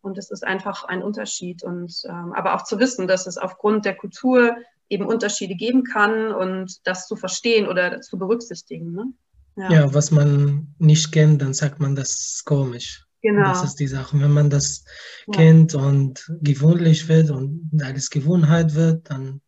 Und 0.04 0.18
es 0.18 0.30
ist 0.30 0.44
einfach 0.44 0.84
ein 0.84 1.02
Unterschied. 1.02 1.62
Und 1.62 2.02
ähm, 2.04 2.32
aber 2.34 2.54
auch 2.54 2.64
zu 2.64 2.78
wissen, 2.78 3.08
dass 3.08 3.26
es 3.26 3.38
aufgrund 3.38 3.84
der 3.84 3.96
Kultur 3.96 4.56
eben 4.88 5.06
Unterschiede 5.06 5.54
geben 5.54 5.84
kann 5.84 6.32
und 6.32 6.86
das 6.86 7.06
zu 7.06 7.16
verstehen 7.16 7.66
oder 7.66 8.00
zu 8.00 8.18
berücksichtigen. 8.18 8.92
Ne? 8.92 9.12
Ja. 9.56 9.70
ja. 9.70 9.94
was 9.94 10.10
man 10.10 10.74
nicht 10.78 11.10
kennt, 11.10 11.40
dann 11.40 11.54
sagt 11.54 11.80
man, 11.80 11.96
das 11.96 12.10
ist 12.10 12.44
komisch. 12.44 13.06
Genau. 13.22 13.48
Das 13.48 13.64
ist 13.64 13.76
die 13.76 13.86
Sache. 13.86 14.20
Wenn 14.20 14.32
man 14.32 14.50
das 14.50 14.84
ja. 15.26 15.32
kennt 15.32 15.74
und 15.74 16.30
gewöhnlich 16.42 17.08
wird 17.08 17.30
und 17.30 17.70
alles 17.82 18.10
Gewohnheit 18.10 18.74
wird, 18.74 19.08
dann 19.08 19.40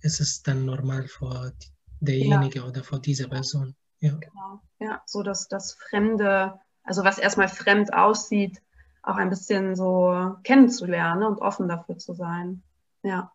ist 0.00 0.20
es 0.20 0.42
dann 0.42 0.64
normal 0.64 1.06
für 1.06 1.52
derjenige 2.00 2.58
ja. 2.58 2.64
oder 2.64 2.82
für 2.82 2.98
diese 2.98 3.28
Person. 3.28 3.76
Ja. 4.00 4.14
Genau. 4.14 4.60
Ja, 4.80 5.02
so 5.06 5.22
dass 5.22 5.46
das 5.46 5.74
Fremde, 5.74 6.54
also 6.82 7.04
was 7.04 7.18
erstmal 7.18 7.48
fremd 7.48 7.92
aussieht, 7.92 8.60
auch 9.08 9.16
ein 9.16 9.30
bisschen 9.30 9.74
so 9.74 10.36
kennenzulernen 10.44 11.24
und 11.24 11.40
offen 11.40 11.68
dafür 11.68 11.98
zu 11.98 12.14
sein. 12.14 12.62
Ja. 13.02 13.32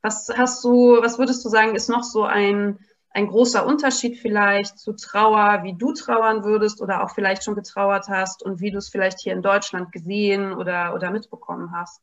Was 0.00 0.28
hast 0.34 0.64
du, 0.64 1.00
was 1.00 1.18
würdest 1.18 1.44
du 1.44 1.48
sagen, 1.48 1.74
ist 1.76 1.88
noch 1.88 2.02
so 2.02 2.24
ein 2.24 2.78
ein 3.14 3.26
großer 3.26 3.66
Unterschied 3.66 4.18
vielleicht 4.18 4.78
zu 4.78 4.94
Trauer, 4.94 5.62
wie 5.64 5.74
du 5.74 5.92
trauern 5.92 6.44
würdest 6.44 6.80
oder 6.80 7.04
auch 7.04 7.14
vielleicht 7.14 7.44
schon 7.44 7.54
getrauert 7.54 8.08
hast 8.08 8.42
und 8.42 8.60
wie 8.60 8.70
du 8.70 8.78
es 8.78 8.88
vielleicht 8.88 9.20
hier 9.20 9.32
in 9.32 9.42
Deutschland 9.42 9.92
gesehen 9.92 10.52
oder, 10.52 10.94
oder 10.94 11.10
mitbekommen 11.10 11.72
hast? 11.72 12.00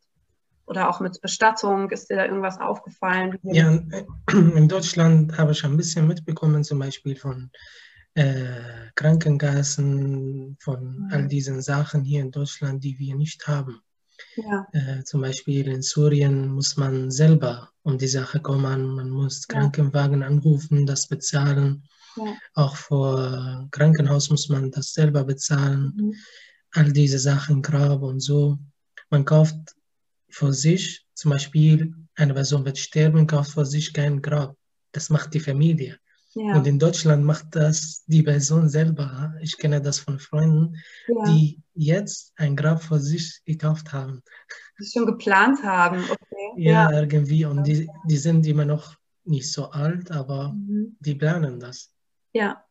Oder 0.65 0.87
auch 0.87 0.99
mit 0.99 1.19
Bestattung, 1.21 1.89
ist 1.89 2.11
dir 2.11 2.17
da 2.17 2.25
irgendwas 2.25 2.59
aufgefallen? 2.59 3.39
Ja, 3.41 3.79
in 4.31 4.67
Deutschland 4.67 5.35
habe 5.35 5.53
ich 5.53 5.65
ein 5.65 5.77
bisschen 5.77 6.07
mitbekommen, 6.07 6.63
zum 6.63 6.77
Beispiel 6.77 7.15
von 7.15 7.49
äh, 8.15 8.89
Krankenkassen, 8.95 10.57
von 10.59 10.99
mhm. 10.99 11.09
all 11.11 11.27
diesen 11.27 11.61
Sachen 11.61 12.03
hier 12.03 12.21
in 12.21 12.31
Deutschland, 12.31 12.83
die 12.83 12.97
wir 12.99 13.15
nicht 13.15 13.47
haben. 13.47 13.81
Ja. 14.35 14.67
Äh, 14.73 15.03
zum 15.03 15.21
Beispiel 15.21 15.67
in 15.67 15.81
Syrien 15.81 16.49
muss 16.49 16.77
man 16.77 17.11
selber 17.11 17.71
um 17.83 17.97
die 17.97 18.07
Sache 18.07 18.39
kommen. 18.39 18.87
Man 18.87 19.09
muss 19.09 19.45
ja. 19.49 19.59
Krankenwagen 19.59 20.23
anrufen, 20.23 20.85
das 20.85 21.07
bezahlen. 21.07 21.83
Ja. 22.15 22.35
Auch 22.53 22.75
vor 22.75 23.67
Krankenhaus 23.71 24.29
muss 24.29 24.49
man 24.49 24.71
das 24.71 24.93
selber 24.93 25.23
bezahlen. 25.23 25.93
Mhm. 25.95 26.15
All 26.71 26.91
diese 26.91 27.19
Sachen, 27.19 27.61
Grab 27.61 28.01
und 28.01 28.19
so. 28.19 28.59
Man 29.09 29.25
kauft 29.25 29.75
für 30.29 30.53
sich, 30.53 31.05
zum 31.15 31.31
Beispiel 31.31 31.95
eine 32.15 32.33
Person 32.33 32.65
wird 32.65 32.77
sterben, 32.77 33.25
kauft 33.25 33.51
für 33.51 33.65
sich 33.65 33.93
kein 33.93 34.21
Grab. 34.21 34.55
Das 34.91 35.09
macht 35.09 35.33
die 35.33 35.39
Familie. 35.39 35.99
Ja. 36.35 36.55
Und 36.55 36.67
in 36.67 36.77
Deutschland 36.77 37.23
macht 37.23 37.55
das 37.55 38.03
die 38.05 38.21
Person 38.21 38.69
selber. 38.69 39.33
Ich 39.41 39.57
kenne 39.57 39.81
das 39.81 39.99
von 39.99 40.19
Freunden, 40.19 40.75
ja. 41.07 41.23
die 41.25 41.61
jetzt 41.73 42.33
ein 42.35 42.55
Grab 42.55 42.83
für 42.83 42.99
sich 42.99 43.41
gekauft 43.45 43.93
haben. 43.93 44.21
Die 44.79 44.85
schon 44.85 45.07
geplant 45.07 45.63
haben, 45.63 46.03
okay. 46.03 46.53
Ja, 46.57 46.91
ja. 46.91 46.99
irgendwie. 46.99 47.45
Und 47.45 47.63
die, 47.65 47.89
die 48.05 48.17
sind 48.17 48.45
immer 48.45 48.65
noch 48.65 48.95
nicht 49.23 49.51
so 49.51 49.71
alt, 49.71 50.11
aber 50.11 50.53
mhm. 50.53 50.97
die 50.99 51.15
planen 51.15 51.59
das. 51.59 51.91
Ja, 52.33 52.63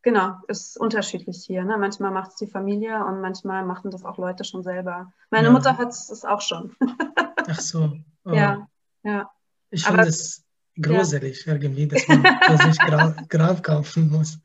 genau. 0.00 0.36
Ist 0.48 0.80
unterschiedlich 0.80 1.44
hier. 1.46 1.64
Ne? 1.64 1.76
Manchmal 1.76 2.12
macht 2.12 2.30
es 2.30 2.36
die 2.36 2.46
Familie 2.46 3.04
und 3.04 3.20
manchmal 3.20 3.64
machen 3.64 3.90
das 3.90 4.04
auch 4.04 4.16
Leute 4.16 4.44
schon 4.44 4.62
selber. 4.62 5.12
Meine 5.30 5.50
Mutter 5.50 5.76
hat 5.76 5.90
es 5.90 6.24
auch 6.24 6.40
schon. 6.40 6.74
Ach 7.46 7.60
so. 7.60 7.92
Oh. 8.24 8.32
Ja, 8.32 8.68
ja. 9.02 9.30
Ich 9.70 9.84
finde 9.84 10.02
es 10.02 10.44
gruselig 10.80 11.44
ja. 11.46 11.54
irgendwie, 11.54 11.86
dass 11.86 12.06
man 12.08 12.22
sich 12.58 12.78
Grab, 12.78 13.28
Grab 13.28 13.62
kaufen 13.62 14.10
muss. 14.10 14.38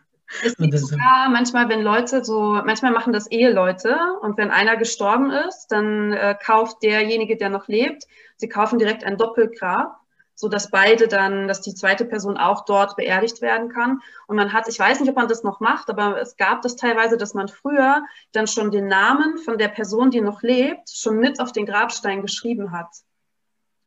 Gibt 0.60 0.78
sogar 0.78 1.30
manchmal, 1.30 1.70
wenn 1.70 1.82
Leute 1.82 2.24
so, 2.24 2.62
manchmal 2.66 2.92
machen 2.92 3.14
das 3.14 3.32
Eheleute 3.32 3.98
und 4.22 4.38
wenn 4.38 4.52
einer 4.52 4.76
gestorben 4.76 5.32
ist, 5.32 5.68
dann 5.70 6.12
äh, 6.12 6.36
kauft 6.44 6.84
derjenige, 6.84 7.38
der 7.38 7.50
noch 7.50 7.68
lebt, 7.68 8.04
sie 8.36 8.50
kaufen 8.50 8.78
direkt 8.78 9.06
ein 9.06 9.18
Doppelgrab, 9.18 9.98
so 10.36 10.50
dass 10.50 10.70
beide 10.70 11.08
dann, 11.08 11.48
dass 11.48 11.62
die 11.62 11.74
zweite 11.74 12.04
Person 12.04 12.38
auch 12.38 12.66
dort 12.66 12.98
beerdigt 12.98 13.42
werden 13.42 13.70
kann. 13.70 14.02
Und 14.28 14.36
man 14.36 14.52
hat, 14.52 14.68
ich 14.68 14.78
weiß 14.78 15.00
nicht, 15.00 15.10
ob 15.10 15.16
man 15.16 15.30
das 15.30 15.44
noch 15.44 15.62
macht, 15.62 15.90
aber 15.90 16.22
es 16.22 16.36
gab 16.36 16.62
das 16.62 16.76
teilweise, 16.76 17.18
dass 17.18 17.34
man 17.34 17.48
früher 17.48 18.04
dann 18.34 18.48
schon 18.48 18.70
den 18.70 18.88
Namen 18.88 19.38
von 19.38 19.58
der 19.58 19.70
Person, 19.70 20.12
die 20.12 20.22
noch 20.22 20.42
lebt, 20.42 20.90
schon 20.90 21.18
mit 21.18 21.40
auf 21.40 21.54
den 21.54 21.66
Grabstein 21.66 22.22
geschrieben 22.22 22.72
hat. 22.72 22.90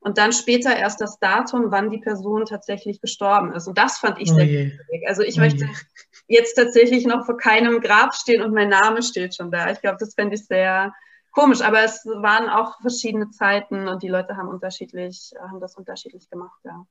Und 0.00 0.16
dann 0.16 0.32
später 0.32 0.74
erst 0.74 1.00
das 1.00 1.18
Datum, 1.18 1.66
wann 1.70 1.90
die 1.90 1.98
Person 1.98 2.46
tatsächlich 2.46 3.00
gestorben 3.00 3.52
ist. 3.52 3.68
Und 3.68 3.76
das 3.76 3.98
fand 3.98 4.18
ich 4.18 4.30
oh 4.32 4.34
sehr 4.34 4.48
wichtig. 4.48 5.06
Also 5.06 5.22
ich 5.22 5.36
oh 5.36 5.40
möchte 5.40 5.66
je. 5.66 6.38
jetzt 6.38 6.54
tatsächlich 6.54 7.06
noch 7.06 7.26
vor 7.26 7.36
keinem 7.36 7.80
Grab 7.80 8.14
stehen 8.14 8.42
und 8.42 8.54
mein 8.54 8.70
Name 8.70 9.02
steht 9.02 9.34
schon 9.34 9.50
da. 9.50 9.70
Ich 9.70 9.80
glaube, 9.80 9.98
das 10.00 10.14
fände 10.14 10.36
ich 10.36 10.46
sehr, 10.46 10.92
komisch, 11.32 11.60
aber 11.60 11.82
es 11.82 12.04
waren 12.06 12.48
auch 12.48 12.80
verschiedene 12.80 13.30
Zeiten 13.30 13.88
und 13.88 14.02
die 14.02 14.08
Leute 14.08 14.36
haben 14.36 14.48
unterschiedlich, 14.48 15.32
haben 15.40 15.60
das 15.60 15.76
unterschiedlich 15.76 16.28
gemacht, 16.30 16.58
ja. 16.64 16.86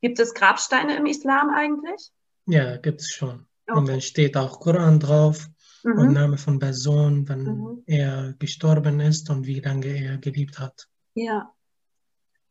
Gibt 0.00 0.20
es 0.20 0.34
Grabsteine 0.34 0.96
im 0.96 1.06
Islam 1.06 1.48
eigentlich? 1.48 2.10
Ja, 2.46 2.76
gibt 2.76 3.00
es 3.00 3.10
schon. 3.10 3.46
Okay. 3.66 3.78
Und 3.78 3.88
dann 3.88 4.02
steht 4.02 4.36
auch 4.36 4.60
Koran 4.60 5.00
drauf 5.00 5.48
mhm. 5.82 5.98
und 5.98 6.12
Name 6.12 6.36
von 6.36 6.58
Person, 6.58 7.26
wann 7.26 7.44
mhm. 7.44 7.82
er 7.86 8.34
gestorben 8.38 9.00
ist 9.00 9.30
und 9.30 9.46
wie 9.46 9.60
lange 9.60 9.86
er 9.86 10.18
geliebt 10.18 10.58
hat. 10.58 10.88
Ja. 11.14 11.53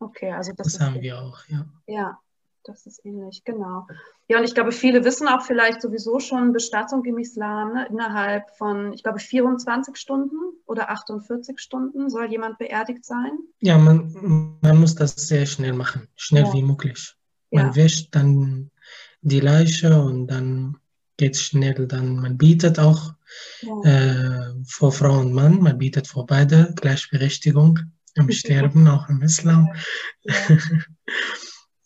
Okay, 0.03 0.31
also 0.31 0.51
das, 0.53 0.73
das 0.73 0.79
haben 0.81 1.01
wir 1.01 1.21
auch, 1.21 1.39
ja. 1.47 1.65
Ja, 1.87 2.19
das 2.65 2.85
ist 2.85 3.05
ähnlich, 3.05 3.43
genau. 3.45 3.87
Ja, 4.27 4.37
und 4.37 4.43
ich 4.43 4.53
glaube, 4.53 4.71
viele 4.71 5.03
wissen 5.03 5.27
auch 5.27 5.43
vielleicht 5.43 5.81
sowieso 5.81 6.19
schon 6.19 6.53
Bestattung 6.53 7.03
im 7.05 7.17
Islam. 7.17 7.73
Ne? 7.73 7.87
Innerhalb 7.89 8.49
von, 8.57 8.93
ich 8.93 9.03
glaube, 9.03 9.19
24 9.19 9.95
Stunden 9.95 10.35
oder 10.65 10.89
48 10.89 11.59
Stunden 11.59 12.09
soll 12.09 12.31
jemand 12.31 12.57
beerdigt 12.57 13.05
sein. 13.05 13.31
Ja, 13.59 13.77
man, 13.77 14.57
man 14.61 14.77
muss 14.77 14.95
das 14.95 15.15
sehr 15.15 15.45
schnell 15.45 15.73
machen, 15.73 16.07
schnell 16.15 16.45
ja. 16.45 16.53
wie 16.53 16.63
möglich. 16.63 17.15
Man 17.51 17.67
ja. 17.67 17.75
wäscht 17.75 18.15
dann 18.15 18.71
die 19.21 19.39
Leiche 19.39 20.01
und 20.01 20.27
dann 20.27 20.77
geht 21.17 21.35
es 21.35 21.43
schnell. 21.43 21.87
Dann 21.87 22.17
man 22.17 22.37
bietet 22.37 22.79
auch 22.79 23.13
ja. 23.61 23.81
äh, 23.83 24.53
vor 24.65 24.91
Frau 24.91 25.19
und 25.19 25.33
Mann, 25.33 25.61
man 25.61 25.77
bietet 25.77 26.07
vor 26.07 26.25
beide 26.25 26.73
Gleichberechtigung 26.75 27.79
im 28.15 28.31
Sterben, 28.31 28.87
auch 28.87 29.09
im 29.09 29.21
Islam. 29.21 29.73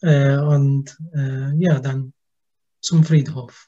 Äh, 0.04 0.38
und 0.38 0.96
äh, 1.16 1.56
ja, 1.56 1.80
dann 1.80 2.14
zum 2.82 3.04
Friedhof. 3.04 3.68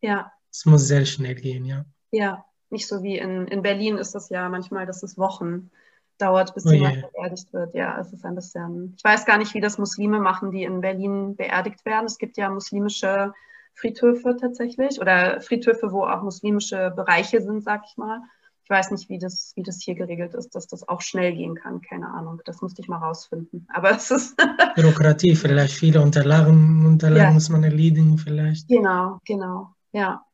Ja. 0.00 0.32
Es 0.50 0.64
muss 0.64 0.86
sehr 0.86 1.04
schnell 1.04 1.34
gehen, 1.34 1.66
ja. 1.66 1.84
Ja, 2.12 2.46
nicht 2.70 2.88
so 2.88 3.02
wie 3.02 3.18
in, 3.18 3.46
in 3.48 3.60
Berlin 3.60 3.98
ist 3.98 4.14
es 4.14 4.30
ja 4.30 4.48
manchmal, 4.48 4.86
dass 4.86 5.02
es 5.02 5.18
Wochen 5.18 5.70
dauert, 6.18 6.54
bis 6.54 6.64
oh 6.66 6.72
jemand 6.72 6.96
yeah. 6.96 7.08
beerdigt 7.12 7.52
wird. 7.52 7.74
Ja, 7.74 8.00
es 8.00 8.12
ist 8.12 8.24
ein 8.24 8.34
bisschen. 8.34 8.94
Ich 8.96 9.04
weiß 9.04 9.26
gar 9.26 9.38
nicht, 9.38 9.52
wie 9.54 9.60
das 9.60 9.78
Muslime 9.78 10.18
machen, 10.18 10.50
die 10.50 10.62
in 10.62 10.80
Berlin 10.80 11.36
beerdigt 11.36 11.84
werden. 11.84 12.06
Es 12.06 12.18
gibt 12.18 12.38
ja 12.38 12.48
muslimische 12.48 13.34
Friedhöfe 13.74 14.36
tatsächlich 14.40 15.00
oder 15.00 15.40
Friedhöfe, 15.42 15.92
wo 15.92 16.04
auch 16.04 16.22
muslimische 16.22 16.90
Bereiche 16.96 17.42
sind, 17.42 17.62
sag 17.62 17.84
ich 17.86 17.96
mal. 17.98 18.22
Ich 18.66 18.70
weiß 18.70 18.90
nicht, 18.90 19.08
wie 19.08 19.20
das, 19.20 19.52
wie 19.54 19.62
das 19.62 19.80
hier 19.80 19.94
geregelt 19.94 20.34
ist, 20.34 20.56
dass 20.56 20.66
das 20.66 20.88
auch 20.88 21.00
schnell 21.00 21.32
gehen 21.36 21.54
kann. 21.54 21.82
Keine 21.82 22.08
Ahnung. 22.08 22.42
Das 22.46 22.62
musste 22.62 22.82
ich 22.82 22.88
mal 22.88 22.98
rausfinden. 22.98 23.68
Aber 23.72 23.92
es 23.92 24.10
ist. 24.10 24.36
Bürokratie, 24.74 25.36
vielleicht 25.36 25.72
viele 25.72 26.02
Unterlagen, 26.02 26.84
Unterlagen 26.84 27.22
ja. 27.22 27.30
muss 27.30 27.48
man 27.48 27.62
erledigen, 27.62 28.18
vielleicht. 28.18 28.66
Genau, 28.66 29.20
genau. 29.24 29.72
Ja. 29.92 30.24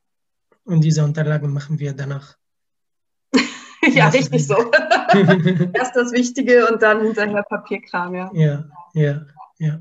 Und 0.65 0.83
diese 0.83 1.05
Unterlagen 1.05 1.53
machen 1.53 1.79
wir 1.79 1.93
danach. 1.93 2.39
ja, 3.93 4.09
richtig 4.09 4.47
so. 4.47 4.57
Erst 5.75 5.95
das 5.95 6.13
Wichtige 6.13 6.73
und 6.73 6.81
dann 6.81 7.03
hinterher 7.03 7.43
Papierkram, 7.43 8.15
ja. 8.15 8.31
Ja, 8.33 8.65
ja, 8.95 9.27
ja. 9.59 9.81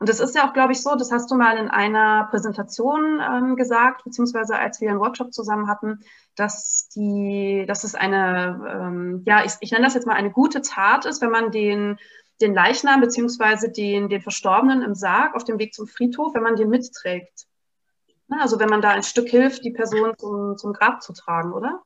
Und 0.00 0.08
das 0.08 0.18
ist 0.18 0.34
ja 0.34 0.48
auch, 0.48 0.54
glaube 0.54 0.72
ich, 0.72 0.82
so, 0.82 0.96
das 0.96 1.12
hast 1.12 1.30
du 1.30 1.34
mal 1.34 1.58
in 1.58 1.68
einer 1.68 2.26
Präsentation 2.30 3.20
ähm, 3.20 3.54
gesagt, 3.54 4.02
beziehungsweise 4.02 4.58
als 4.58 4.80
wir 4.80 4.88
einen 4.88 4.98
Workshop 4.98 5.34
zusammen 5.34 5.68
hatten, 5.68 6.00
dass 6.36 6.88
die, 6.88 7.66
dass 7.68 7.84
es 7.84 7.94
eine, 7.94 8.66
ähm, 8.66 9.22
ja, 9.26 9.44
ich, 9.44 9.52
ich 9.60 9.72
nenne 9.72 9.84
das 9.84 9.92
jetzt 9.92 10.06
mal 10.06 10.14
eine 10.14 10.30
gute 10.30 10.62
Tat 10.62 11.04
ist, 11.04 11.20
wenn 11.20 11.30
man 11.30 11.52
den, 11.52 11.98
den 12.40 12.54
Leichnam 12.54 13.02
beziehungsweise 13.02 13.70
den, 13.70 14.08
den 14.08 14.22
Verstorbenen 14.22 14.80
im 14.80 14.94
Sarg 14.94 15.34
auf 15.34 15.44
dem 15.44 15.58
Weg 15.58 15.74
zum 15.74 15.86
Friedhof, 15.86 16.34
wenn 16.34 16.44
man 16.44 16.56
den 16.56 16.70
mitträgt. 16.70 17.46
Also 18.30 18.58
wenn 18.58 18.70
man 18.70 18.80
da 18.80 18.90
ein 18.90 19.02
Stück 19.02 19.28
hilft, 19.28 19.64
die 19.66 19.72
Person 19.72 20.14
zum, 20.16 20.56
zum 20.56 20.72
Grab 20.72 21.02
zu 21.02 21.12
tragen, 21.12 21.52
oder? 21.52 21.82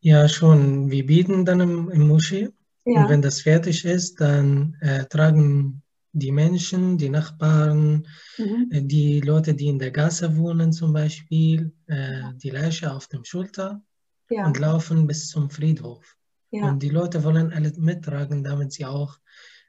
Ja, 0.00 0.28
schon. 0.28 0.90
Wir 0.90 1.06
bieten 1.06 1.44
dann 1.44 1.60
im, 1.60 1.88
im 1.88 2.08
Moschee. 2.08 2.50
Ja. 2.84 3.02
Und 3.02 3.10
wenn 3.10 3.22
das 3.22 3.42
fertig 3.42 3.84
ist, 3.84 4.20
dann 4.20 4.76
äh, 4.80 5.04
tragen 5.04 5.81
die 6.12 6.32
Menschen, 6.32 6.98
die 6.98 7.08
Nachbarn, 7.08 8.06
mhm. 8.38 8.68
Äh, 8.70 8.82
die 8.82 9.20
Leute, 9.20 9.54
die 9.54 9.68
in 9.68 9.78
der 9.78 9.90
Gasse 9.90 10.36
wohnen 10.36 10.72
zum 10.72 10.92
Beispiel, 10.92 11.72
äh, 11.86 12.22
die 12.36 12.50
Leiche 12.50 12.92
auf 12.92 13.08
dem 13.08 13.24
Schulter 13.24 13.82
ja. 14.30 14.46
und 14.46 14.58
laufen 14.58 15.06
bis 15.06 15.28
zum 15.28 15.50
Friedhof. 15.50 16.16
Ja. 16.50 16.68
Und 16.68 16.82
die 16.82 16.90
Leute 16.90 17.24
wollen 17.24 17.52
alles 17.52 17.78
mittragen, 17.78 18.44
damit 18.44 18.72
sie 18.72 18.84
auch 18.84 19.18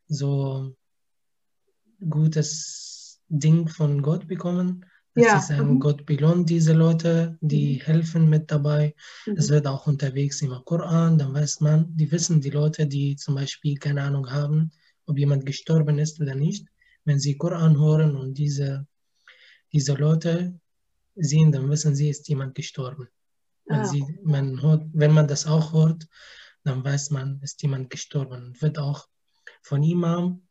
so 0.07 0.75
gutes 2.09 3.21
Ding 3.29 3.69
von 3.69 4.01
Gott 4.01 4.27
bekommen. 4.27 4.85
Dass 5.15 5.25
ja. 5.25 5.39
sie 5.39 5.53
sagen, 5.53 5.75
mhm. 5.75 5.79
Gott 5.79 6.05
belohnt 6.05 6.49
diese 6.49 6.73
Leute, 6.73 7.37
die 7.39 7.75
mhm. 7.75 7.85
helfen 7.85 8.29
mit 8.29 8.51
dabei. 8.51 8.95
Mhm. 9.27 9.35
Es 9.37 9.49
wird 9.49 9.67
auch 9.67 9.87
unterwegs 9.87 10.41
immer 10.41 10.61
Koran, 10.65 11.17
dann 11.17 11.33
weiß 11.33 11.61
man, 11.61 11.95
die 11.95 12.11
wissen 12.11 12.41
die 12.41 12.49
Leute, 12.49 12.87
die 12.87 13.15
zum 13.15 13.35
Beispiel 13.35 13.77
keine 13.77 14.01
Ahnung 14.01 14.29
haben, 14.29 14.71
ob 15.05 15.17
jemand 15.17 15.45
gestorben 15.45 15.99
ist 15.99 16.19
oder 16.21 16.35
nicht. 16.35 16.67
Wenn 17.05 17.19
sie 17.19 17.37
Koran 17.37 17.77
hören 17.77 18.15
und 18.15 18.35
diese, 18.37 18.87
diese 19.71 19.93
Leute 19.93 20.59
sehen, 21.15 21.51
dann 21.51 21.69
wissen 21.69 21.95
sie, 21.95 22.09
ist 22.09 22.27
jemand 22.27 22.55
gestorben. 22.55 23.09
Wenn, 23.65 23.79
ah. 23.79 23.85
sie, 23.85 24.03
man 24.23 24.61
hört, 24.61 24.85
wenn 24.93 25.13
man 25.13 25.27
das 25.27 25.45
auch 25.47 25.73
hört, 25.73 26.07
dann 26.63 26.83
weiß 26.83 27.11
man, 27.11 27.41
ist 27.41 27.61
jemand 27.61 27.89
gestorben. 27.89 28.55
Wird 28.61 28.77
auch 28.77 29.07
von 29.61 29.83
Imam 29.83 30.47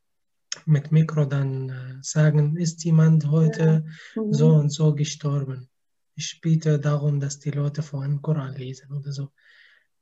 mit 0.66 0.92
Mikro 0.92 1.24
dann 1.24 1.70
äh, 1.70 1.98
sagen, 2.02 2.56
ist 2.56 2.84
jemand 2.84 3.30
heute 3.30 3.84
ja. 4.14 4.22
mhm. 4.22 4.32
so 4.32 4.54
und 4.54 4.70
so 4.70 4.94
gestorben. 4.94 5.68
Ich 6.14 6.40
biete 6.42 6.78
darum, 6.78 7.20
dass 7.20 7.38
die 7.38 7.50
Leute 7.50 7.82
vor 7.82 8.02
einem 8.02 8.20
Koran 8.20 8.54
lesen 8.54 8.92
oder 8.92 9.12
so. 9.12 9.32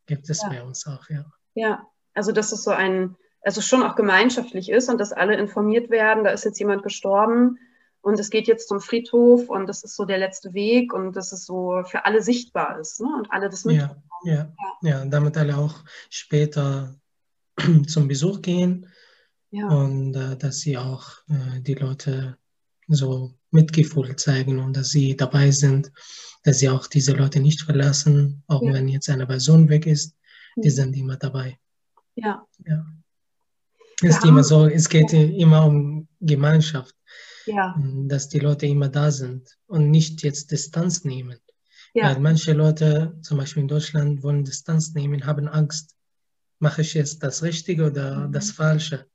Gibt 0.07 0.29
es 0.29 0.43
ja. 0.43 0.49
bei 0.49 0.63
uns 0.63 0.87
auch, 0.87 1.09
ja. 1.09 1.25
Ja, 1.55 1.87
also 2.15 2.33
das 2.33 2.53
ist 2.53 2.65
so 2.65 2.71
ein 2.71 3.17
also 3.43 3.61
schon 3.61 3.83
auch 3.83 3.97
gemeinschaftlich 3.97 4.71
ist 4.71 4.89
und 4.89 4.99
dass 4.99 5.13
alle 5.13 5.37
informiert 5.37 5.91
werden, 5.91 6.25
da 6.25 6.31
ist 6.31 6.45
jetzt 6.45 6.59
jemand 6.59 6.83
gestorben 6.83 7.59
und 8.03 8.19
es 8.19 8.31
geht 8.31 8.47
jetzt 8.47 8.69
zum 8.69 8.81
Friedhof 8.81 9.49
und 9.49 9.67
das 9.67 9.83
ist 9.83 9.97
so 9.97 10.05
der 10.05 10.19
letzte 10.19 10.55
Weg 10.55 10.93
und 10.93 11.17
dass 11.17 11.33
es 11.33 11.45
so 11.45 11.83
für 11.85 12.05
alle 12.05 12.23
sichtbar 12.23 12.79
ist 12.79 13.01
ne? 13.01 13.09
und 13.17 13.31
alle 13.31 13.49
das 13.49 13.65
mitbekommen. 13.65 14.03
Ja, 14.25 14.35
ja, 14.35 14.53
ja. 14.83 14.91
ja, 14.91 15.05
damit 15.07 15.37
alle 15.37 15.57
auch 15.57 15.75
später 16.09 16.95
zum 17.87 18.09
Besuch 18.09 18.43
gehen 18.43 18.87
ja. 19.51 19.69
und 19.69 20.15
äh, 20.15 20.37
dass 20.37 20.61
sie 20.61 20.77
auch 20.77 21.09
äh, 21.29 21.61
die 21.61 21.75
Leute 21.75 22.37
so 22.89 23.33
Mitgefühl 23.51 24.17
zeigen 24.17 24.59
und 24.59 24.77
dass 24.77 24.91
sie 24.91 25.17
dabei 25.17 25.51
sind, 25.51 25.93
dass 26.45 26.59
sie 26.59 26.69
auch 26.69 26.87
diese 26.87 27.13
Leute 27.13 27.41
nicht 27.41 27.63
verlassen, 27.63 28.43
auch 28.47 28.63
ja. 28.63 28.73
wenn 28.73 28.89
jetzt 28.89 29.09
eine 29.09 29.27
Person 29.27 29.69
weg 29.69 29.87
ist, 29.87 30.17
die 30.57 30.71
sind 30.71 30.97
immer 30.97 31.17
dabei. 31.17 31.59
Ja. 32.17 32.45
ja 32.67 32.85
ist 34.03 34.25
immer 34.25 34.45
so, 34.45 34.67
es 34.67 34.89
geht 34.89 35.13
immer 35.13 35.67
um 35.67 36.09
Gemeinschaft. 36.21 36.95
Ja. 37.47 37.75
Dass 38.07 38.29
die 38.29 38.39
Leute 38.39 38.67
immer 38.67 38.89
da 38.89 39.11
sind 39.11 39.59
und 39.67 39.91
nicht 39.91 40.23
jetzt 40.23 40.51
Distanz 40.51 41.05
nehmen. 41.05 41.39
Ja. 41.95 42.05
Weil 42.05 42.21
manche 42.21 42.53
Leute, 42.53 43.19
zum 43.23 43.39
Beispiel 43.39 43.63
in 43.63 43.69
Deutschland, 43.69 44.23
wollen 44.23 44.45
Distanz 44.45 44.95
nehmen, 44.95 45.27
haben 45.27 45.49
Angst. 45.49 45.97
Mache 46.59 46.83
ich 46.83 46.95
jetzt 46.95 47.23
das 47.23 47.43
Richtige 47.43 47.87
oder 47.87 48.29
mhm. 48.29 48.33
das 48.33 48.51
Falsche? 48.51 49.07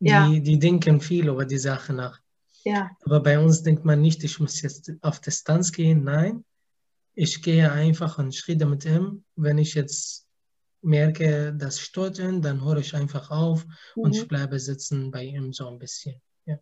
Die, 0.00 0.08
ja. 0.08 0.28
die 0.28 0.58
denken 0.58 1.00
viel 1.00 1.28
über 1.28 1.44
die 1.44 1.58
Sache 1.58 1.92
nach. 1.92 2.20
Ja. 2.64 2.90
Aber 3.04 3.20
bei 3.20 3.38
uns 3.38 3.62
denkt 3.62 3.84
man 3.84 4.00
nicht, 4.00 4.24
ich 4.24 4.40
muss 4.40 4.60
jetzt 4.62 4.92
auf 5.00 5.20
Distanz 5.20 5.72
gehen. 5.72 6.04
Nein, 6.04 6.44
ich 7.14 7.42
gehe 7.42 7.70
einfach 7.70 8.18
einen 8.18 8.32
Schritt 8.32 8.64
mit 8.66 8.84
ihm. 8.84 9.24
Wenn 9.36 9.58
ich 9.58 9.74
jetzt 9.74 10.27
merke, 10.82 11.52
das 11.54 11.80
stört 11.80 12.18
ihn, 12.18 12.42
dann 12.42 12.64
höre 12.64 12.78
ich 12.78 12.94
einfach 12.94 13.30
auf 13.30 13.64
mhm. 13.94 14.02
und 14.02 14.16
ich 14.16 14.28
bleibe 14.28 14.58
sitzen 14.58 15.10
bei 15.10 15.24
ihm 15.24 15.52
so 15.52 15.68
ein 15.68 15.78
bisschen. 15.78 16.20
Ja. 16.44 16.56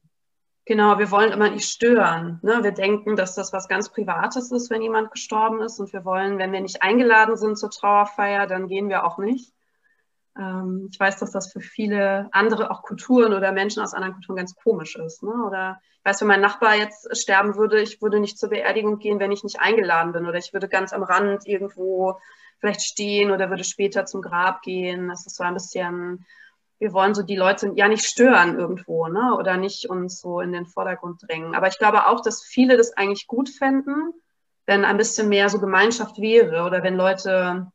Genau, 0.65 0.99
wir 0.99 1.11
wollen 1.11 1.33
immer 1.33 1.51
nicht 1.51 1.69
stören. 1.69 2.41
Ne? 2.43 2.63
Wir 2.63 2.73
denken, 2.73 3.15
dass 3.15 3.35
das 3.35 3.53
was 3.53 3.69
ganz 3.69 3.91
Privates 3.91 4.51
ist, 4.51 4.71
wenn 4.71 4.83
jemand 4.83 5.13
gestorben 5.13 5.61
ist. 5.61 5.79
Und 5.79 5.93
wir 5.93 6.05
wollen, 6.05 6.39
wenn 6.39 6.53
wir 6.53 6.61
nicht 6.61 6.83
eingeladen 6.83 7.37
sind 7.37 7.57
zur 7.57 7.71
Trauerfeier, 7.71 8.47
dann 8.47 8.67
gehen 8.67 8.89
wir 8.89 9.05
auch 9.05 9.19
nicht. 9.19 9.53
Ähm, 10.37 10.89
ich 10.91 10.99
weiß, 10.99 11.19
dass 11.19 11.31
das 11.31 11.53
für 11.53 11.61
viele 11.61 12.29
andere, 12.33 12.71
auch 12.71 12.83
Kulturen 12.83 13.33
oder 13.33 13.53
Menschen 13.53 13.83
aus 13.83 13.95
anderen 13.95 14.15
Kulturen 14.15 14.37
ganz 14.37 14.57
komisch 14.57 14.97
ist. 14.97 15.23
Ne? 15.23 15.33
Oder 15.47 15.81
ich 15.99 16.05
weiß, 16.05 16.21
wenn 16.23 16.29
mein 16.29 16.41
Nachbar 16.41 16.75
jetzt 16.75 17.17
sterben 17.17 17.57
würde, 17.57 17.81
ich 17.81 18.03
würde 18.03 18.19
nicht 18.19 18.39
zur 18.39 18.51
Beerdigung 18.51 18.99
gehen, 18.99 19.21
wenn 19.21 19.33
ich 19.33 19.45
nicht 19.45 19.61
eingeladen 19.61 20.13
bin. 20.13 20.27
Oder 20.27 20.39
ich 20.39 20.53
würde 20.53 20.69
ganz 20.69 20.93
am 20.93 21.05
Rand 21.05 21.47
irgendwo 21.47 22.19
vielleicht 22.59 22.83
stehen 22.83 23.31
oder 23.31 23.51
würde 23.51 23.65
später 23.65 24.07
zum 24.07 24.23
Grab 24.23 24.63
gehen. 24.63 25.09
Das 25.09 25.27
ist 25.27 25.37
so 25.37 25.45
ein 25.45 25.55
bisschen, 25.55 26.25
wir 26.79 26.93
wollen 26.93 27.15
so 27.15 27.23
die 27.23 27.37
Leute 27.37 27.73
ja 27.77 27.89
nicht 27.89 28.05
stören 28.05 28.59
irgendwo, 28.59 29.09
ne? 29.09 29.35
Oder 29.37 29.57
nicht 29.57 29.89
uns 29.89 30.21
so 30.21 30.41
in 30.41 30.53
den 30.53 30.67
Vordergrund 30.67 31.23
drängen. 31.27 31.55
Aber 31.55 31.69
ich 31.69 31.79
glaube 31.79 32.07
auch, 32.07 32.23
dass 32.23 32.43
viele 32.43 32.77
das 32.77 32.97
eigentlich 32.97 33.27
gut 33.27 33.49
fänden, 33.49 34.13
wenn 34.67 34.85
ein 34.85 34.97
bisschen 34.97 35.29
mehr 35.29 35.49
so 35.49 35.61
Gemeinschaft 35.61 36.19
wäre 36.21 36.65
oder 36.65 36.83
wenn 36.83 36.97
Leute 36.97 37.71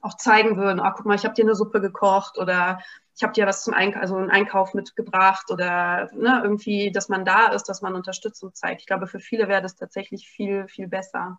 auch 0.00 0.16
zeigen 0.16 0.56
würden, 0.56 0.80
ah, 0.80 0.92
guck 0.92 1.06
mal, 1.06 1.16
ich 1.16 1.24
habe 1.24 1.34
dir 1.34 1.44
eine 1.44 1.54
Suppe 1.54 1.80
gekocht 1.80 2.38
oder 2.38 2.78
ich 3.16 3.22
habe 3.22 3.32
dir 3.32 3.46
was 3.46 3.64
zum 3.64 3.74
Einkauf, 3.74 4.02
also 4.02 4.16
einen 4.16 4.30
Einkauf 4.30 4.74
mitgebracht 4.74 5.50
oder 5.50 6.10
ne, 6.12 6.40
irgendwie, 6.44 6.92
dass 6.92 7.08
man 7.08 7.24
da 7.24 7.48
ist, 7.48 7.64
dass 7.64 7.82
man 7.82 7.94
Unterstützung 7.94 8.54
zeigt. 8.54 8.82
Ich 8.82 8.86
glaube, 8.86 9.06
für 9.06 9.20
viele 9.20 9.48
wäre 9.48 9.62
das 9.62 9.74
tatsächlich 9.74 10.28
viel, 10.28 10.68
viel 10.68 10.86
besser. 10.86 11.38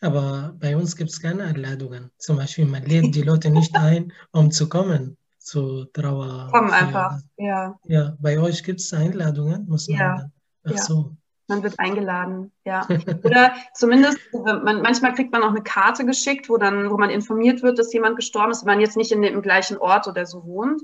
Aber 0.00 0.54
bei 0.58 0.76
uns 0.76 0.96
gibt 0.96 1.10
es 1.10 1.20
keine 1.20 1.44
Einladungen. 1.44 2.10
Zum 2.18 2.36
Beispiel, 2.36 2.66
man 2.66 2.84
lädt 2.84 3.14
die 3.14 3.22
Leute 3.22 3.50
nicht 3.50 3.76
ein, 3.76 4.12
um 4.32 4.50
zu 4.50 4.68
kommen 4.68 5.16
zu 5.48 5.86
Trauer. 5.86 6.48
Kommen 6.52 6.70
einfach, 6.70 7.18
ja. 7.36 7.78
Ja, 7.84 8.16
bei 8.20 8.38
euch 8.38 8.62
gibt 8.62 8.80
es 8.80 8.92
Einladungen, 8.92 9.66
muss 9.66 9.88
man. 9.88 9.98
Ja. 9.98 10.30
Ach 10.64 10.70
ja. 10.70 10.76
so. 10.76 11.16
Man 11.50 11.62
wird 11.62 11.78
eingeladen, 11.78 12.52
ja. 12.66 12.86
Oder 13.24 13.54
zumindest, 13.72 14.18
man, 14.34 14.82
manchmal 14.82 15.14
kriegt 15.14 15.32
man 15.32 15.42
auch 15.42 15.48
eine 15.48 15.62
Karte 15.62 16.04
geschickt, 16.04 16.50
wo 16.50 16.58
dann, 16.58 16.90
wo 16.90 16.98
man 16.98 17.08
informiert 17.08 17.62
wird, 17.62 17.78
dass 17.78 17.92
jemand 17.94 18.16
gestorben 18.16 18.50
ist, 18.50 18.66
wenn 18.66 18.74
man 18.74 18.80
jetzt 18.80 18.98
nicht 18.98 19.12
in 19.12 19.22
dem 19.22 19.40
gleichen 19.40 19.78
Ort 19.78 20.06
oder 20.06 20.26
so 20.26 20.44
wohnt. 20.44 20.82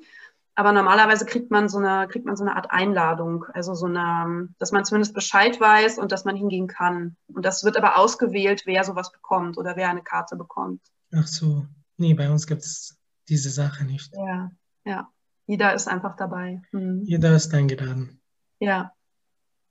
Aber 0.56 0.72
normalerweise 0.72 1.26
kriegt 1.26 1.50
man 1.50 1.68
so 1.68 1.78
eine, 1.78 2.06
kriegt 2.06 2.26
man 2.26 2.36
so 2.36 2.44
eine 2.44 2.54
Art 2.54 2.70
Einladung, 2.70 3.44
also 3.54 3.74
so 3.74 3.86
eine, 3.86 4.48
dass 4.58 4.70
man 4.70 4.84
zumindest 4.84 5.12
Bescheid 5.12 5.60
weiß 5.60 5.98
und 5.98 6.12
dass 6.12 6.24
man 6.24 6.36
hingehen 6.36 6.68
kann. 6.68 7.16
Und 7.26 7.44
das 7.44 7.64
wird 7.64 7.76
aber 7.76 7.98
ausgewählt, 7.98 8.62
wer 8.64 8.84
sowas 8.84 9.10
bekommt 9.10 9.58
oder 9.58 9.76
wer 9.76 9.88
eine 9.88 10.02
Karte 10.02 10.36
bekommt. 10.36 10.80
Ach 11.12 11.26
so. 11.26 11.66
Nee, 11.96 12.14
bei 12.14 12.30
uns 12.30 12.46
gibt 12.46 12.62
es 12.62 12.96
diese 13.28 13.50
Sache 13.50 13.84
nicht. 13.84 14.14
Ja, 14.14 14.50
ja. 14.84 15.08
Jeder 15.46 15.74
ist 15.74 15.88
einfach 15.88 16.16
dabei. 16.16 16.62
Hm. 16.70 17.02
Jeder 17.04 17.34
ist 17.34 17.52
eingeladen. 17.52 18.20
Ja, 18.60 18.92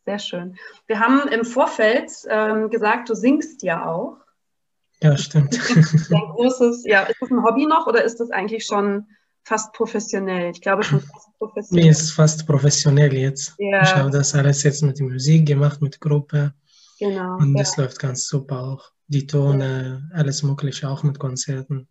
sehr 0.05 0.19
schön. 0.19 0.57
Wir 0.85 0.99
haben 0.99 1.27
im 1.29 1.45
Vorfeld 1.45 2.11
ähm, 2.27 2.69
gesagt, 2.69 3.09
du 3.09 3.15
singst 3.15 3.63
ja 3.63 3.85
auch. 3.85 4.17
Ja, 5.01 5.17
stimmt. 5.17 5.55
Ein 6.11 6.29
großes, 6.31 6.85
ja, 6.85 7.03
ist 7.03 7.21
das 7.21 7.31
ein 7.31 7.43
Hobby 7.43 7.65
noch 7.65 7.87
oder 7.87 8.03
ist 8.03 8.19
das 8.19 8.31
eigentlich 8.31 8.65
schon 8.65 9.07
fast 9.43 9.73
professionell? 9.73 10.51
Ich 10.51 10.61
glaube 10.61 10.83
schon 10.83 11.01
fast 11.01 11.29
professionell. 11.39 11.85
Nee, 11.85 11.91
ist 11.91 12.11
fast 12.11 12.45
professionell 12.45 13.13
jetzt. 13.13 13.53
Ja. 13.57 13.83
Ich 13.83 13.95
habe 13.95 14.09
das 14.09 14.33
alles 14.33 14.63
jetzt 14.63 14.83
mit 14.83 14.99
der 14.99 15.07
Musik 15.07 15.45
gemacht, 15.45 15.81
mit 15.81 15.99
Gruppe. 15.99 16.53
Genau. 16.99 17.37
Und 17.37 17.53
das 17.55 17.75
ja. 17.75 17.83
läuft 17.83 17.99
ganz 17.99 18.27
super 18.27 18.63
auch. 18.63 18.91
Die 19.07 19.27
Tone, 19.27 20.09
alles 20.13 20.43
Mögliche, 20.43 20.89
auch 20.89 21.03
mit 21.03 21.19
Konzerten. 21.19 21.87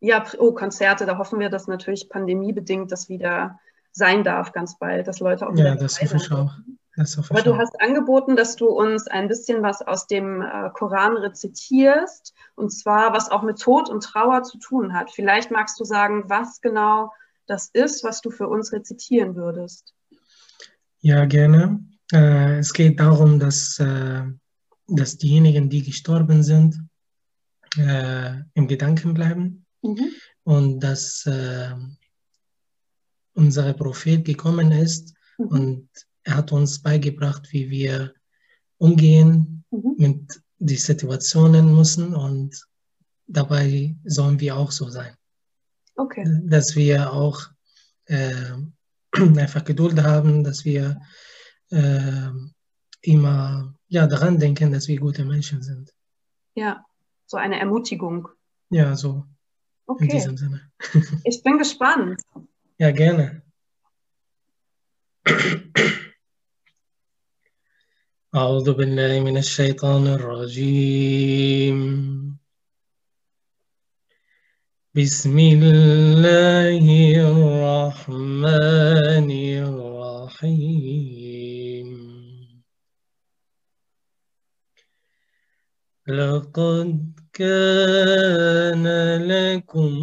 Ja, 0.00 0.24
oh, 0.38 0.52
Konzerte, 0.52 1.06
da 1.06 1.16
hoffen 1.16 1.38
wir, 1.38 1.48
dass 1.48 1.66
natürlich 1.66 2.10
pandemiebedingt 2.10 2.92
das 2.92 3.08
wieder 3.08 3.58
sein 3.92 4.24
darf, 4.24 4.52
ganz 4.52 4.78
bald, 4.78 5.06
dass 5.06 5.20
Leute 5.20 5.48
auch. 5.48 5.56
Ja, 5.56 5.76
das 5.76 6.00
hoffe 6.02 6.16
ich 6.16 6.30
auch. 6.30 6.52
Aber 6.96 7.42
du 7.42 7.56
hast 7.56 7.80
angeboten, 7.80 8.36
dass 8.36 8.54
du 8.54 8.66
uns 8.68 9.08
ein 9.08 9.26
bisschen 9.26 9.62
was 9.62 9.82
aus 9.82 10.06
dem 10.06 10.42
äh, 10.42 10.70
Koran 10.72 11.16
rezitierst, 11.16 12.34
und 12.54 12.70
zwar 12.70 13.12
was 13.12 13.30
auch 13.30 13.42
mit 13.42 13.60
Tod 13.60 13.88
und 13.90 14.02
Trauer 14.02 14.44
zu 14.44 14.58
tun 14.58 14.94
hat. 14.94 15.10
Vielleicht 15.10 15.50
magst 15.50 15.78
du 15.80 15.84
sagen, 15.84 16.24
was 16.28 16.60
genau 16.60 17.12
das 17.46 17.68
ist, 17.72 18.04
was 18.04 18.20
du 18.20 18.30
für 18.30 18.48
uns 18.48 18.72
rezitieren 18.72 19.34
würdest. 19.34 19.92
Ja, 21.00 21.24
gerne. 21.24 21.84
Äh, 22.12 22.58
es 22.58 22.72
geht 22.72 23.00
darum, 23.00 23.40
dass, 23.40 23.78
äh, 23.80 24.22
dass 24.86 25.18
diejenigen, 25.18 25.68
die 25.68 25.82
gestorben 25.82 26.42
sind, 26.42 26.80
im 27.76 28.68
Gedanken 28.68 29.14
bleiben 29.14 29.66
mhm. 29.82 30.10
und 30.44 30.78
dass 30.78 31.28
unser 33.34 33.72
Prophet 33.72 34.24
gekommen 34.24 34.70
ist 34.70 35.14
mhm. 35.38 35.46
und 35.48 35.88
er 36.24 36.36
hat 36.36 36.52
uns 36.52 36.80
beigebracht, 36.80 37.52
wie 37.52 37.70
wir 37.70 38.14
umgehen 38.78 39.64
mhm. 39.70 39.94
mit 39.96 40.42
den 40.58 40.78
Situationen 40.78 41.74
müssen 41.74 42.14
und 42.14 42.66
dabei 43.26 43.94
sollen 44.04 44.40
wir 44.40 44.56
auch 44.56 44.70
so 44.70 44.88
sein. 44.88 45.14
Okay. 45.96 46.24
Dass 46.44 46.74
wir 46.74 47.12
auch 47.12 47.40
äh, 48.06 48.52
einfach 49.12 49.64
Geduld 49.64 50.02
haben, 50.02 50.44
dass 50.44 50.64
wir 50.64 51.00
äh, 51.70 52.30
immer 53.02 53.74
ja, 53.88 54.06
daran 54.06 54.38
denken, 54.38 54.72
dass 54.72 54.88
wir 54.88 54.98
gute 54.98 55.24
Menschen 55.24 55.62
sind. 55.62 55.94
Ja, 56.54 56.84
so 57.26 57.36
eine 57.36 57.58
Ermutigung. 57.58 58.28
Ja, 58.70 58.96
so. 58.96 59.24
Okay. 59.86 60.04
In 60.04 60.10
diesem 60.10 60.36
Sinne. 60.36 60.72
ich 61.24 61.42
bin 61.42 61.58
gespannt. 61.58 62.20
Ja, 62.76 62.90
gerne. 62.90 63.40
أعوذ 68.34 68.72
بالله 68.72 69.20
من 69.20 69.36
الشيطان 69.38 70.06
الرجيم. 70.06 71.78
بسم 74.94 75.38
الله 75.38 76.86
الرحمن 77.30 78.50
الرحيم. 79.70 80.74
لقد 86.08 86.88
كان 87.32 88.86
لكم 89.30 89.94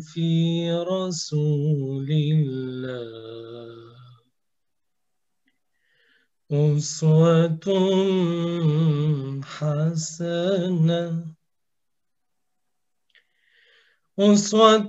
في 0.00 0.70
رسول 0.72 2.10
الله 2.10 3.45
أسوة 6.52 7.58
حسنة. 9.44 11.24
أسوة 14.18 14.88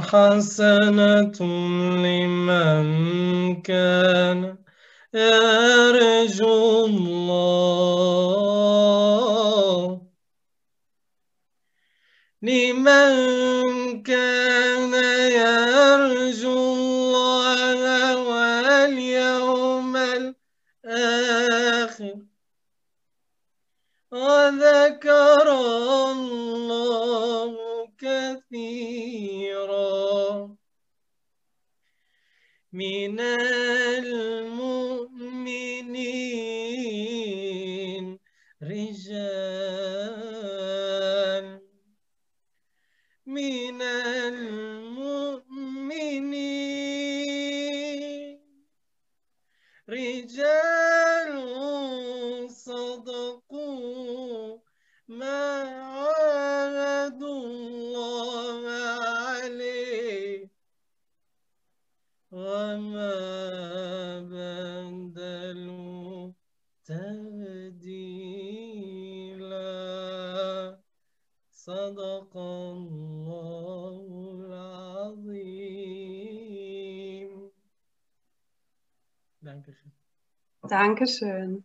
حسنة 0.00 1.38
لمن 2.04 2.86
كان 3.62 4.58
يرجو 5.14 6.86
الله. 6.86 8.04
لمن 12.42 14.02
كان 14.02 14.94
يرجو 15.32 15.73
وذكر 24.54 25.48
الله 26.12 27.54
كثيرا 27.98 29.74
من 32.72 33.20
المؤمنين 33.20 34.14
رجال 38.62 39.44
من 43.26 43.82
المؤمنين 43.82 44.73
Dankeschön. 79.64 79.92
Dankeschön. 80.68 81.64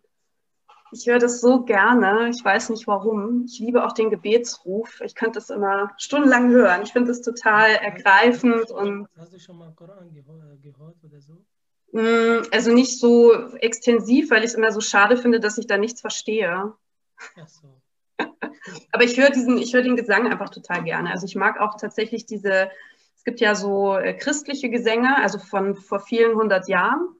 Ich 0.92 1.06
höre 1.08 1.20
das 1.20 1.40
so 1.40 1.64
gerne. 1.64 2.30
Ich 2.30 2.44
weiß 2.44 2.70
nicht 2.70 2.88
warum. 2.88 3.46
Ich 3.46 3.60
liebe 3.60 3.86
auch 3.86 3.92
den 3.92 4.10
Gebetsruf. 4.10 5.02
Ich 5.02 5.14
könnte 5.14 5.40
es 5.40 5.50
immer 5.50 5.92
stundenlang 5.98 6.50
hören. 6.50 6.82
Ich 6.82 6.94
finde 6.94 7.12
es 7.12 7.22
total 7.22 7.72
ergreifend. 7.76 8.72
Und 8.72 9.08
Hast 9.16 9.34
du 9.34 9.40
schon 9.40 9.58
mal 9.58 9.72
Koran 9.76 10.12
gehört 10.12 11.04
oder 11.04 11.22
so? 11.22 11.34
Mm, 11.92 12.44
also 12.52 12.72
nicht 12.72 13.00
so 13.00 13.34
extensiv, 13.58 14.32
weil 14.32 14.40
ich 14.40 14.52
es 14.52 14.56
immer 14.56 14.72
so 14.72 14.82
schade 14.82 15.18
finde, 15.18 15.40
dass 15.40 15.58
ich 15.58 15.68
da 15.68 15.78
nichts 15.78 16.02
verstehe. 16.02 16.74
Ach 17.36 17.48
so. 17.48 17.82
Aber 18.92 19.04
ich 19.04 19.18
höre 19.18 19.30
diesen, 19.30 19.58
ich 19.58 19.74
höre 19.74 19.84
den 19.84 19.96
Gesang 19.96 20.28
einfach 20.32 20.50
total 20.50 20.84
gerne. 20.84 21.12
Also 21.12 21.26
ich 21.26 21.36
mag 21.36 21.60
auch 21.60 21.78
tatsächlich 21.80 22.26
diese 22.26 22.72
Es 23.16 23.24
gibt 23.24 23.42
ja 23.42 23.54
so 23.54 23.96
äh, 23.96 24.14
christliche 24.16 24.70
Gesänge, 24.70 25.18
also 25.18 25.38
von 25.38 25.76
vor 25.76 26.00
vielen 26.00 26.36
hundert 26.36 26.68
Jahren. 26.68 27.16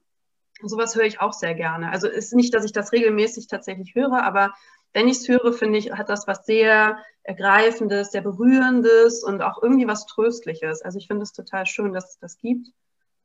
Sowas 0.62 0.94
höre 0.94 1.04
ich 1.04 1.20
auch 1.20 1.32
sehr 1.32 1.54
gerne. 1.54 1.90
Also 1.90 2.08
ist 2.08 2.34
nicht, 2.34 2.54
dass 2.54 2.64
ich 2.64 2.72
das 2.72 2.92
regelmäßig 2.92 3.46
tatsächlich 3.46 3.94
höre, 3.94 4.22
aber 4.22 4.54
wenn 4.92 5.08
ich 5.08 5.18
es 5.18 5.28
höre, 5.28 5.52
finde 5.52 5.78
ich, 5.78 5.92
hat 5.92 6.08
das 6.08 6.26
was 6.26 6.44
sehr 6.44 6.98
Ergreifendes, 7.22 8.10
sehr 8.10 8.22
Berührendes 8.22 9.22
und 9.22 9.42
auch 9.42 9.62
irgendwie 9.62 9.86
was 9.86 10.06
Tröstliches. 10.06 10.82
Also 10.82 10.98
ich 10.98 11.06
finde 11.06 11.22
es 11.22 11.32
total 11.32 11.66
schön, 11.66 11.92
dass 11.92 12.10
es 12.10 12.18
das 12.18 12.38
gibt. 12.38 12.68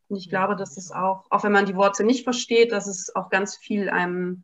Und 0.07 0.17
ich 0.17 0.29
glaube, 0.29 0.55
dass 0.55 0.77
es 0.77 0.91
auch, 0.91 1.25
auch 1.31 1.43
wenn 1.43 1.51
man 1.51 1.65
die 1.65 1.75
Worte 1.75 2.03
nicht 2.03 2.23
versteht, 2.23 2.71
dass 2.71 2.87
es 2.87 3.15
auch 3.15 3.29
ganz 3.29 3.55
viel 3.55 3.89
einem 3.89 4.43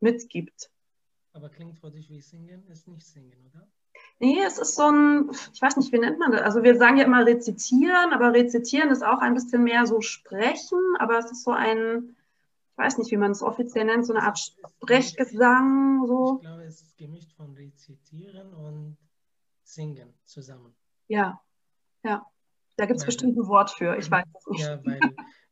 mitgibt. 0.00 0.70
Aber 1.34 1.48
klingt 1.48 1.78
für 1.78 1.90
dich 1.90 2.08
wie 2.10 2.20
Singen, 2.20 2.66
ist 2.68 2.88
nicht 2.88 3.06
Singen, 3.06 3.36
oder? 3.52 3.66
Nee, 4.18 4.40
es 4.46 4.58
ist 4.58 4.76
so 4.76 4.84
ein, 4.84 5.30
ich 5.52 5.60
weiß 5.60 5.76
nicht, 5.76 5.92
wie 5.92 5.98
nennt 5.98 6.18
man 6.18 6.32
das? 6.32 6.42
Also 6.42 6.62
wir 6.62 6.76
sagen 6.76 6.96
ja 6.96 7.04
immer 7.04 7.26
rezitieren, 7.26 8.12
aber 8.12 8.32
rezitieren 8.32 8.90
ist 8.90 9.04
auch 9.04 9.18
ein 9.18 9.34
bisschen 9.34 9.64
mehr 9.64 9.86
so 9.86 10.00
sprechen, 10.00 10.78
aber 10.98 11.18
es 11.18 11.30
ist 11.30 11.44
so 11.44 11.50
ein, 11.50 12.16
weiß 12.82 12.98
nicht, 12.98 13.10
wie 13.10 13.16
man 13.16 13.30
es 13.30 13.42
offiziell 13.42 13.84
nennt, 13.84 14.06
so 14.06 14.12
eine 14.12 14.24
Art 14.24 14.38
Sprechgesang. 14.38 16.04
So. 16.06 16.36
Ich 16.36 16.46
glaube, 16.46 16.64
es 16.64 16.82
ist 16.82 16.96
gemischt 16.96 17.32
von 17.36 17.54
rezitieren 17.54 18.52
und 18.54 18.96
singen 19.62 20.12
zusammen. 20.24 20.74
Ja, 21.08 21.40
ja. 22.04 22.26
Da 22.76 22.86
gibt 22.86 23.00
es 23.00 23.06
bestimmt 23.06 23.36
ein 23.36 23.46
Wort 23.46 23.70
für, 23.70 23.96
ich 23.96 24.10
weiß 24.10 24.24
es 24.38 24.46
nicht. 24.48 24.64
Ja, 24.64 24.84
weil 24.84 25.00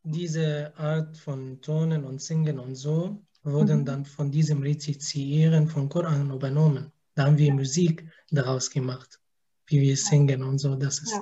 diese 0.03 0.73
Art 0.77 1.17
von 1.19 1.61
Tonen 1.61 2.05
und 2.05 2.21
Singen 2.21 2.59
und 2.59 2.75
so 2.75 3.23
wurden 3.43 3.81
mhm. 3.81 3.85
dann 3.85 4.05
von 4.05 4.31
diesem 4.31 4.63
Rezitieren 4.63 5.69
von 5.69 5.89
Koran 5.89 6.31
übernommen. 6.31 6.91
Da 7.15 7.27
haben 7.27 7.39
wir 7.39 7.53
Musik 7.53 8.11
daraus 8.31 8.71
gemacht, 8.71 9.21
wie 9.67 9.81
wir 9.81 9.97
singen 9.97 10.43
und 10.43 10.59
so. 10.59 10.75
Das 10.75 11.01
ist, 11.01 11.21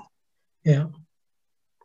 ja. 0.63 0.73
ja. 0.73 0.93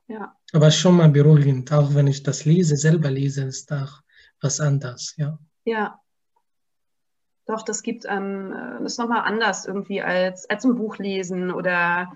ja. 0.08 0.38
Aber 0.54 0.70
schon 0.70 0.98
mal 0.98 1.10
beruhigend, 1.10 1.72
auch 1.72 1.94
wenn 1.96 2.08
ich 2.08 2.22
das 2.22 2.46
lese, 2.46 2.78
selber 2.78 3.10
lese, 3.10 3.44
ist 3.44 3.72
auch 3.74 4.03
was 4.44 4.60
anderes, 4.60 5.16
ja. 5.18 5.40
Ja. 5.66 6.00
Doch, 7.46 7.64
das 7.64 7.82
gibt 7.84 8.06
ähm, 8.08 8.54
das 8.82 8.94
ist 8.94 9.00
nochmal 9.00 9.24
anders 9.26 9.66
irgendwie 9.66 10.02
als, 10.02 10.50
als 10.50 10.64
ein 10.64 10.76
Buch 10.76 10.98
lesen 10.98 11.52
oder 11.52 12.14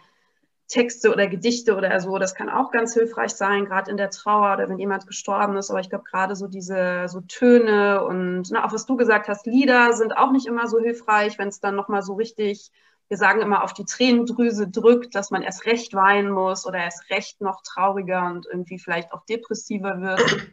Texte 0.67 1.11
oder 1.11 1.27
Gedichte 1.27 1.75
oder 1.75 1.99
so. 1.99 2.17
Das 2.17 2.35
kann 2.35 2.49
auch 2.49 2.71
ganz 2.71 2.93
hilfreich 2.93 3.31
sein, 3.31 3.65
gerade 3.65 3.89
in 3.89 3.97
der 3.97 4.09
Trauer 4.09 4.53
oder 4.53 4.69
wenn 4.69 4.79
jemand 4.79 5.07
gestorben 5.07 5.55
ist. 5.57 5.69
Aber 5.69 5.79
ich 5.79 5.89
glaube, 5.89 6.03
gerade 6.03 6.35
so 6.35 6.47
diese 6.47 7.07
so 7.07 7.21
Töne 7.21 8.03
und 8.03 8.51
na, 8.51 8.65
auch 8.65 8.73
was 8.73 8.85
du 8.85 8.97
gesagt 8.97 9.27
hast, 9.27 9.45
Lieder 9.45 9.93
sind 9.93 10.15
auch 10.17 10.31
nicht 10.31 10.45
immer 10.45 10.67
so 10.67 10.79
hilfreich, 10.79 11.37
wenn 11.37 11.47
es 11.47 11.59
dann 11.59 11.75
nochmal 11.75 12.01
so 12.01 12.13
richtig, 12.15 12.71
wir 13.07 13.17
sagen 13.17 13.41
immer, 13.41 13.63
auf 13.63 13.73
die 13.73 13.85
Tränendrüse 13.85 14.67
drückt, 14.67 15.15
dass 15.15 15.31
man 15.31 15.41
erst 15.41 15.65
recht 15.65 15.93
weinen 15.93 16.31
muss 16.31 16.65
oder 16.65 16.79
erst 16.79 17.09
recht 17.09 17.39
noch 17.39 17.61
trauriger 17.63 18.25
und 18.25 18.45
irgendwie 18.45 18.79
vielleicht 18.79 19.13
auch 19.13 19.25
depressiver 19.25 20.01
wird. 20.01 20.51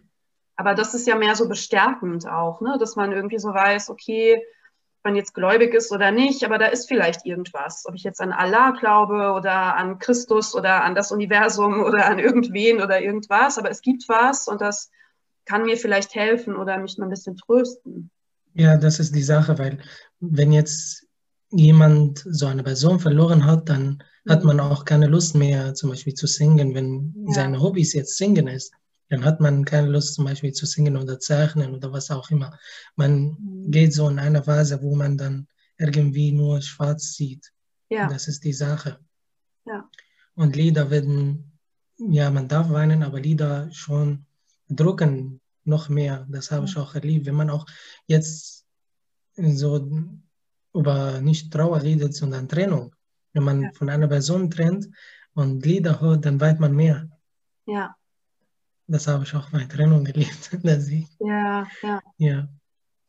Aber 0.57 0.75
das 0.75 0.95
ist 0.95 1.07
ja 1.07 1.17
mehr 1.17 1.35
so 1.35 1.49
bestärkend 1.49 2.29
auch, 2.29 2.61
ne? 2.61 2.77
dass 2.79 2.97
man 2.97 3.13
irgendwie 3.13 3.39
so 3.39 3.49
weiß, 3.49 3.91
okay, 3.91 4.41
man 5.05 5.17
jetzt 5.17 5.35
gläubig 5.35 5.75
ist 5.75 5.93
oder 5.93 6.11
nicht, 6.11 6.45
aber 6.45 6.59
da 6.59 6.67
ist 6.67 6.89
vielleicht 6.89 7.27
irgendwas. 7.27 7.85
Ob 7.87 7.95
ich 7.95 8.05
jetzt 8.05 8.21
an 8.21 8.33
Allah 8.33 8.71
glaube 8.71 9.33
oder 9.37 9.77
an 9.77 9.99
Christus 9.99 10.55
oder 10.55 10.83
an 10.83 10.95
das 10.95 11.13
Universum 11.13 11.83
oder 11.85 12.07
an 12.07 12.19
irgendwen 12.19 12.81
oder 12.81 13.03
irgendwas, 13.03 13.59
aber 13.59 13.71
es 13.71 13.83
gibt 13.83 14.09
was 14.09 14.49
und 14.49 14.61
das 14.61 14.91
kann 15.45 15.65
mir 15.65 15.77
vielleicht 15.77 16.15
helfen 16.15 16.57
oder 16.57 16.79
mich 16.79 16.97
mal 16.97 17.07
ein 17.07 17.11
bisschen 17.11 17.37
trösten. 17.37 18.11
Ja, 18.55 18.79
das 18.79 18.99
ist 18.99 19.15
die 19.15 19.23
Sache, 19.23 19.59
weil 19.59 19.79
wenn 20.21 20.53
jetzt 20.53 21.07
jemand 21.51 22.25
so 22.27 22.47
eine 22.47 22.63
Person 22.63 22.99
verloren 22.99 23.45
hat, 23.45 23.69
dann 23.69 24.03
mhm. 24.25 24.31
hat 24.31 24.45
man 24.45 24.59
auch 24.59 24.87
keine 24.87 25.07
Lust 25.07 25.35
mehr 25.35 25.75
zum 25.75 25.91
Beispiel 25.91 26.15
zu 26.15 26.27
singen, 26.27 26.75
wenn 26.75 27.15
ja. 27.27 27.35
seine 27.35 27.61
Hobbys 27.61 27.93
jetzt 27.93 28.17
singen 28.17 28.49
ist 28.49 28.73
dann 29.09 29.25
hat 29.25 29.41
man 29.41 29.65
keine 29.65 29.89
Lust 29.89 30.15
zum 30.15 30.25
Beispiel 30.25 30.53
zu 30.53 30.67
singen 30.67 30.97
oder 30.97 31.19
zeichnen 31.19 31.75
oder 31.75 31.93
was 31.93 32.11
auch 32.11 32.31
immer. 32.31 32.59
Man 32.97 33.37
mhm. 33.39 33.71
geht 33.71 33.93
so 33.93 34.09
in 34.09 34.19
eine 34.19 34.43
Phase, 34.43 34.83
wo 34.83 34.95
man 34.95 35.17
dann 35.17 35.47
irgendwie 35.79 36.33
nur 36.33 36.63
schwarz 36.63 37.15
sieht. 37.15 37.53
Ja. 37.89 38.09
Das 38.09 38.29
ist 38.29 38.45
die 38.45 38.53
Sache. 38.53 38.99
Ja. 39.67 39.89
Und 40.35 40.57
Lieder 40.57 40.91
werden, 40.91 41.59
ja, 41.99 42.31
man 42.31 42.49
darf 42.49 42.71
weinen, 42.71 43.03
aber 43.03 43.21
Lieder 43.21 43.71
schon 43.73 44.27
drucken 44.69 45.41
noch 45.65 45.89
mehr. 45.89 46.27
Das 46.31 46.51
habe 46.51 46.67
ich 46.67 46.77
auch 46.77 46.95
erlebt. 46.95 47.27
Wenn 47.27 47.35
man 47.35 47.51
auch 47.51 47.67
jetzt 48.07 48.67
so 49.37 49.89
über 50.75 51.21
nicht 51.21 51.53
Trauer 51.53 51.83
redet, 51.83 52.15
sondern 52.15 52.49
Trennung. 52.49 52.95
Wenn 53.33 53.45
man 53.45 53.63
ja. 53.63 53.73
von 53.73 53.89
einer 53.89 54.09
Person 54.09 54.51
trennt 54.51 54.89
und 55.35 55.65
Lieder 55.65 56.01
hört, 56.01 56.25
dann 56.25 56.41
weint 56.41 56.61
man 56.61 56.75
mehr. 56.75 57.09
Ja. 57.67 57.97
Das 58.87 59.07
habe 59.07 59.25
ich 59.25 59.35
auch 59.35 59.51
bei 59.51 59.65
Trennung 59.65 60.07
erlebt. 60.07 60.51
ja, 61.21 61.67
ja. 61.83 62.03
Ja. 62.19 62.49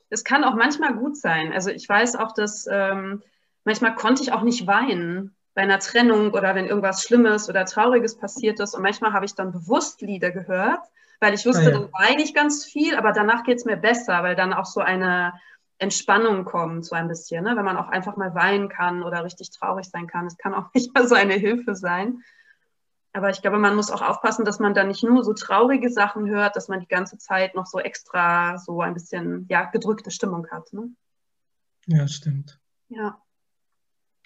Es 0.10 0.24
kann 0.24 0.44
auch 0.44 0.56
manchmal 0.56 0.96
gut 0.96 1.18
sein. 1.18 1.52
Also 1.52 1.70
ich 1.70 1.88
weiß 1.88 2.16
auch, 2.16 2.34
dass 2.34 2.68
ähm, 2.72 3.22
manchmal 3.66 3.96
konnte 3.96 4.24
ich 4.24 4.32
auch 4.32 4.44
nicht 4.44 4.68
weinen 4.68 5.36
bei 5.54 5.62
einer 5.62 5.80
Trennung 5.80 6.32
oder 6.32 6.56
wenn 6.56 6.68
irgendwas 6.68 7.04
Schlimmes 7.04 7.50
oder 7.50 7.66
Trauriges 7.66 8.18
passiert 8.18 8.60
ist. 8.60 8.76
Und 8.76 8.84
manchmal 8.84 9.14
habe 9.14 9.26
ich 9.26 9.36
dann 9.36 9.52
bewusst 9.52 10.02
Lieder 10.02 10.32
gehört, 10.32 10.82
weil 11.20 11.34
ich 11.34 11.46
wusste, 11.46 11.64
ah, 11.64 11.66
ja. 11.66 11.72
dann 11.72 11.90
weine 11.94 12.22
ich 12.22 12.34
ganz 12.34 12.66
viel, 12.66 12.96
aber 12.96 13.12
danach 13.12 13.44
geht 13.44 13.58
es 13.58 13.66
mir 13.66 13.78
besser, 13.78 14.22
weil 14.22 14.36
dann 14.36 14.54
auch 14.54 14.66
so 14.66 14.82
eine 14.82 15.34
Entspannung 15.78 16.46
kommt, 16.46 16.86
so 16.86 16.96
ein 16.96 17.08
bisschen, 17.08 17.44
ne? 17.44 17.56
wenn 17.56 17.66
man 17.66 17.78
auch 17.78 17.90
einfach 17.90 18.16
mal 18.16 18.34
weinen 18.34 18.70
kann 18.70 19.04
oder 19.04 19.24
richtig 19.24 19.52
traurig 19.52 19.90
sein 19.90 20.08
kann. 20.08 20.28
Es 20.28 20.38
kann 20.38 20.54
auch 20.54 20.68
nicht 20.74 20.94
mal 20.94 21.08
so 21.08 21.16
eine 21.16 21.34
Hilfe 21.34 21.76
sein. 21.76 22.22
Aber 23.16 23.30
ich 23.30 23.42
glaube, 23.42 23.58
man 23.58 23.78
muss 23.78 23.92
auch 23.92 24.02
aufpassen, 24.02 24.44
dass 24.44 24.60
man 24.60 24.74
da 24.74 24.84
nicht 24.84 25.02
nur 25.02 25.24
so 25.24 25.32
traurige 25.32 25.90
Sachen 25.90 26.28
hört, 26.28 26.58
dass 26.58 26.68
man 26.68 26.82
die 26.82 26.88
ganze 26.88 27.18
Zeit 27.18 27.56
noch 27.56 27.66
so 27.66 27.80
extra 27.80 28.58
so 28.58 28.82
ein 28.82 28.94
bisschen 28.94 29.46
ja, 29.50 29.64
gedrückte 29.64 30.12
Stimmung 30.12 30.48
hat. 30.52 30.74
Ne? 30.74 30.90
Ja, 31.86 32.10
stimmt. 32.10 32.60
Ja. 32.90 33.22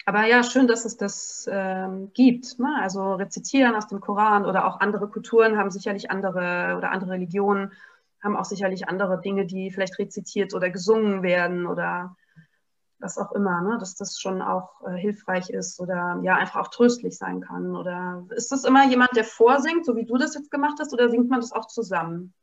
Aber 0.06 0.26
ja, 0.26 0.42
schön, 0.42 0.66
dass 0.66 0.84
es 0.84 0.96
das 0.96 1.48
ähm, 1.48 2.10
gibt. 2.14 2.58
Ne? 2.58 2.78
Also 2.80 3.14
rezitieren 3.14 3.76
aus 3.76 3.86
dem 3.86 4.00
Koran 4.00 4.44
oder 4.44 4.66
auch 4.66 4.80
andere 4.80 5.08
Kulturen 5.08 5.56
haben 5.56 5.70
sicherlich 5.70 6.10
andere 6.10 6.74
oder 6.76 6.90
andere 6.90 7.12
Religionen 7.12 7.72
haben 8.20 8.36
auch 8.36 8.44
sicherlich 8.44 8.88
andere 8.88 9.20
Dinge, 9.20 9.46
die 9.46 9.70
vielleicht 9.70 10.00
rezitiert 10.00 10.52
oder 10.52 10.68
gesungen 10.68 11.22
werden 11.22 11.66
oder 11.68 12.16
was 13.00 13.18
auch 13.18 13.32
immer, 13.32 13.62
ne? 13.62 13.78
dass 13.78 13.94
das 13.94 14.18
schon 14.18 14.42
auch 14.42 14.86
äh, 14.86 14.96
hilfreich 14.96 15.50
ist 15.50 15.80
oder 15.80 16.20
ja 16.22 16.36
einfach 16.36 16.60
auch 16.60 16.68
tröstlich 16.68 17.16
sein 17.16 17.40
kann. 17.40 17.74
Oder 17.74 18.26
ist 18.30 18.52
das 18.52 18.64
immer 18.64 18.88
jemand, 18.88 19.16
der 19.16 19.24
vorsingt, 19.24 19.86
so 19.86 19.96
wie 19.96 20.04
du 20.04 20.16
das 20.16 20.34
jetzt 20.34 20.50
gemacht 20.50 20.78
hast, 20.80 20.92
oder 20.92 21.08
singt 21.08 21.28
man 21.28 21.40
das 21.40 21.52
auch 21.52 21.66
zusammen? 21.66 22.34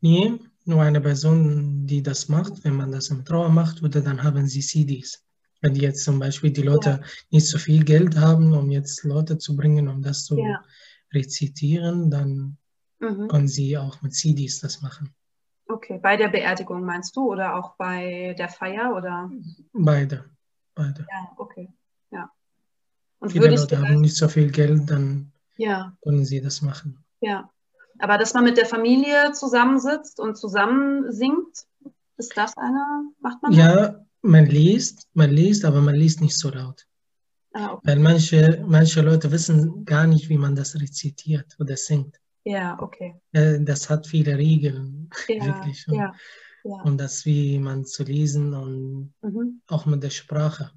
Nee, 0.00 0.38
nur 0.64 0.82
eine 0.82 1.00
Person, 1.00 1.86
die 1.86 2.02
das 2.02 2.28
macht, 2.28 2.64
wenn 2.64 2.76
man 2.76 2.92
das 2.92 3.08
im 3.08 3.24
Trauer 3.24 3.48
macht, 3.48 3.82
oder 3.82 4.00
dann 4.00 4.22
haben 4.22 4.46
sie 4.46 4.60
CDs. 4.60 5.24
Wenn 5.60 5.74
jetzt 5.74 6.04
zum 6.04 6.18
Beispiel 6.18 6.50
die 6.50 6.62
Leute 6.62 6.90
ja. 6.90 7.00
nicht 7.30 7.48
so 7.48 7.58
viel 7.58 7.82
Geld 7.84 8.16
haben, 8.16 8.52
um 8.52 8.70
jetzt 8.70 9.04
Leute 9.04 9.38
zu 9.38 9.56
bringen, 9.56 9.88
um 9.88 10.02
das 10.02 10.24
zu 10.24 10.38
ja. 10.38 10.62
rezitieren, 11.12 12.10
dann 12.10 12.58
mhm. 13.00 13.28
können 13.28 13.48
sie 13.48 13.76
auch 13.78 14.02
mit 14.02 14.14
CDs 14.14 14.60
das 14.60 14.82
machen. 14.82 15.14
Okay, 15.68 15.98
bei 16.00 16.16
der 16.16 16.28
Beerdigung 16.28 16.84
meinst 16.84 17.16
du 17.16 17.32
oder 17.32 17.56
auch 17.56 17.74
bei 17.76 18.34
der 18.38 18.48
Feier 18.48 18.94
oder? 18.94 19.30
Beide, 19.72 20.24
beide. 20.74 21.06
Ja, 21.10 21.32
okay, 21.36 21.72
ja. 22.10 22.30
Und 23.18 23.32
Viele 23.32 23.54
Leute 23.54 23.78
haben 23.78 24.00
nicht 24.00 24.16
so 24.16 24.28
viel 24.28 24.50
Geld, 24.50 24.88
dann 24.88 25.32
ja. 25.56 25.96
können 26.02 26.24
sie 26.24 26.40
das 26.40 26.62
machen. 26.62 27.04
Ja, 27.20 27.50
aber 27.98 28.18
dass 28.18 28.34
man 28.34 28.44
mit 28.44 28.58
der 28.58 28.66
Familie 28.66 29.32
zusammensitzt 29.32 30.20
und 30.20 30.36
zusammen 30.36 31.10
singt, 31.12 31.66
ist 32.16 32.36
das 32.36 32.56
eine, 32.56 33.10
macht 33.20 33.42
man? 33.42 33.52
Ja, 33.52 33.74
das? 33.74 34.00
man 34.22 34.46
liest, 34.46 35.08
man 35.14 35.30
liest, 35.30 35.64
aber 35.64 35.80
man 35.80 35.94
liest 35.94 36.20
nicht 36.20 36.38
so 36.38 36.50
laut. 36.50 36.86
Ah, 37.52 37.72
okay. 37.72 37.88
Weil 37.88 37.98
manche, 37.98 38.64
manche 38.66 39.00
Leute 39.00 39.32
wissen 39.32 39.84
gar 39.84 40.06
nicht, 40.06 40.28
wie 40.28 40.38
man 40.38 40.54
das 40.54 40.78
rezitiert 40.78 41.56
oder 41.58 41.76
singt. 41.76 42.20
Ja, 42.46 42.78
okay. 42.80 43.20
Das 43.32 43.90
hat 43.90 44.06
viele 44.06 44.38
Regeln, 44.38 45.10
ja, 45.28 45.44
wirklich. 45.46 45.86
Und, 45.88 45.94
ja, 45.94 46.14
ja. 46.62 46.82
und 46.82 46.96
das, 46.98 47.26
wie 47.26 47.58
man 47.58 47.84
zu 47.84 48.04
lesen 48.04 48.54
und 48.54 49.14
mhm. 49.20 49.62
auch 49.66 49.84
mit 49.84 50.04
der 50.04 50.10
Sprache. 50.10 50.70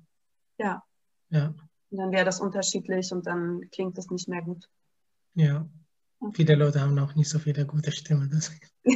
Ja. 0.58 0.82
Ja. 1.29 1.53
Und 1.91 1.97
dann 1.97 2.12
wäre 2.12 2.25
das 2.25 2.41
unterschiedlich 2.41 3.12
und 3.12 3.27
dann 3.27 3.62
klingt 3.71 3.99
das 3.99 4.10
nicht 4.10 4.27
mehr 4.27 4.41
gut. 4.41 4.67
Ja. 5.36 5.69
Okay. 6.19 6.38
Viele 6.38 6.55
Leute 6.55 6.82
haben 6.82 6.97
auch 6.97 7.13
nicht 7.13 7.29
so 7.29 7.38
viele 7.38 7.67
gute 7.67 7.91
Stimme. 7.91 8.27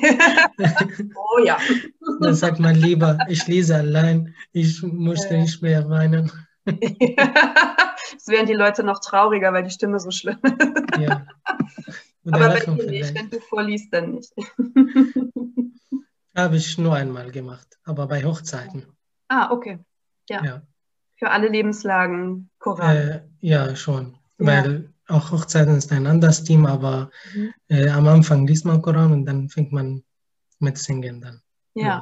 oh 1.16 1.40
ja. 1.46 1.58
Dann 2.20 2.34
sagt 2.36 2.60
man 2.60 2.76
lieber, 2.76 3.18
ich 3.30 3.48
lese 3.48 3.76
allein, 3.76 4.36
ich 4.52 4.82
möchte 4.84 5.38
nicht 5.38 5.62
mehr 5.62 5.88
weinen. 5.90 6.30
Es 6.66 8.28
wären 8.28 8.46
die 8.46 8.54
Leute 8.54 8.84
noch 8.84 9.00
trauriger, 9.00 9.54
weil 9.54 9.64
die 9.64 9.70
Stimme 9.70 10.02
so 10.02 10.12
schlimm 10.12 10.40
ist. 10.44 11.00
Ja. 11.00 11.26
Aber 12.32 12.50
bei 12.50 12.60
dir 12.60 12.90
nicht, 12.90 13.16
wenn 13.16 13.30
du 13.30 13.40
vorliest, 13.40 13.94
dann 13.94 14.12
nicht. 14.12 14.34
Habe 16.36 16.58
ich 16.58 16.78
nur 16.78 16.96
einmal 16.96 17.32
gemacht, 17.32 17.78
aber 17.84 18.08
bei 18.08 18.24
Hochzeiten. 18.24 18.86
Ah, 19.28 19.52
okay. 19.52 19.80
Ja. 20.30 20.44
ja. 20.44 20.62
Für 21.18 21.30
alle 21.30 21.48
Lebenslagen 21.48 22.50
Koran. 22.60 22.96
Äh, 22.96 23.24
ja, 23.40 23.76
schon. 23.76 24.18
Ja. 24.40 24.48
Weil 24.48 24.94
auch 25.08 25.32
Hochzeiten 25.32 25.76
ist 25.78 25.92
ein 25.92 26.08
anderes 26.08 26.44
Team, 26.44 26.66
aber 26.66 27.12
mhm. 27.34 27.54
äh, 27.68 27.90
am 27.90 28.08
Anfang 28.08 28.48
liest 28.48 28.66
man 28.66 28.82
Koran 28.82 29.12
und 29.12 29.26
dann 29.26 29.50
fängt 29.50 29.72
man 29.72 30.04
mit 30.60 30.78
Singen 30.78 31.22
dann. 31.22 31.42
Ja. 31.76 32.02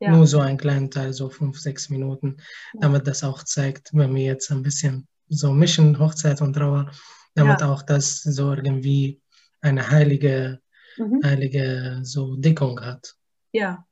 ja. 0.00 0.10
Nur 0.10 0.26
so 0.26 0.38
einen 0.38 0.58
kleinen 0.58 0.90
Teil, 0.90 1.12
so 1.12 1.28
fünf, 1.28 1.58
sechs 1.58 1.90
Minuten, 1.90 2.36
damit 2.74 3.06
das 3.06 3.24
auch 3.24 3.42
zeigt, 3.42 3.90
wenn 3.92 4.14
wir 4.14 4.24
jetzt 4.24 4.50
ein 4.50 4.62
bisschen 4.62 5.08
so 5.28 5.52
mischen, 5.52 5.98
Hochzeit 5.98 6.40
und 6.40 6.54
Trauer, 6.54 6.90
damit 7.34 7.62
auch 7.62 7.82
das 7.82 8.22
so 8.22 8.54
irgendwie 8.54 9.20
eine 9.60 9.90
heilige, 9.90 10.60
mhm. 10.96 11.20
heilige 11.24 12.00
so 12.02 12.36
Deckung 12.36 12.80
hat. 12.80 13.16
Ja. 13.52 13.84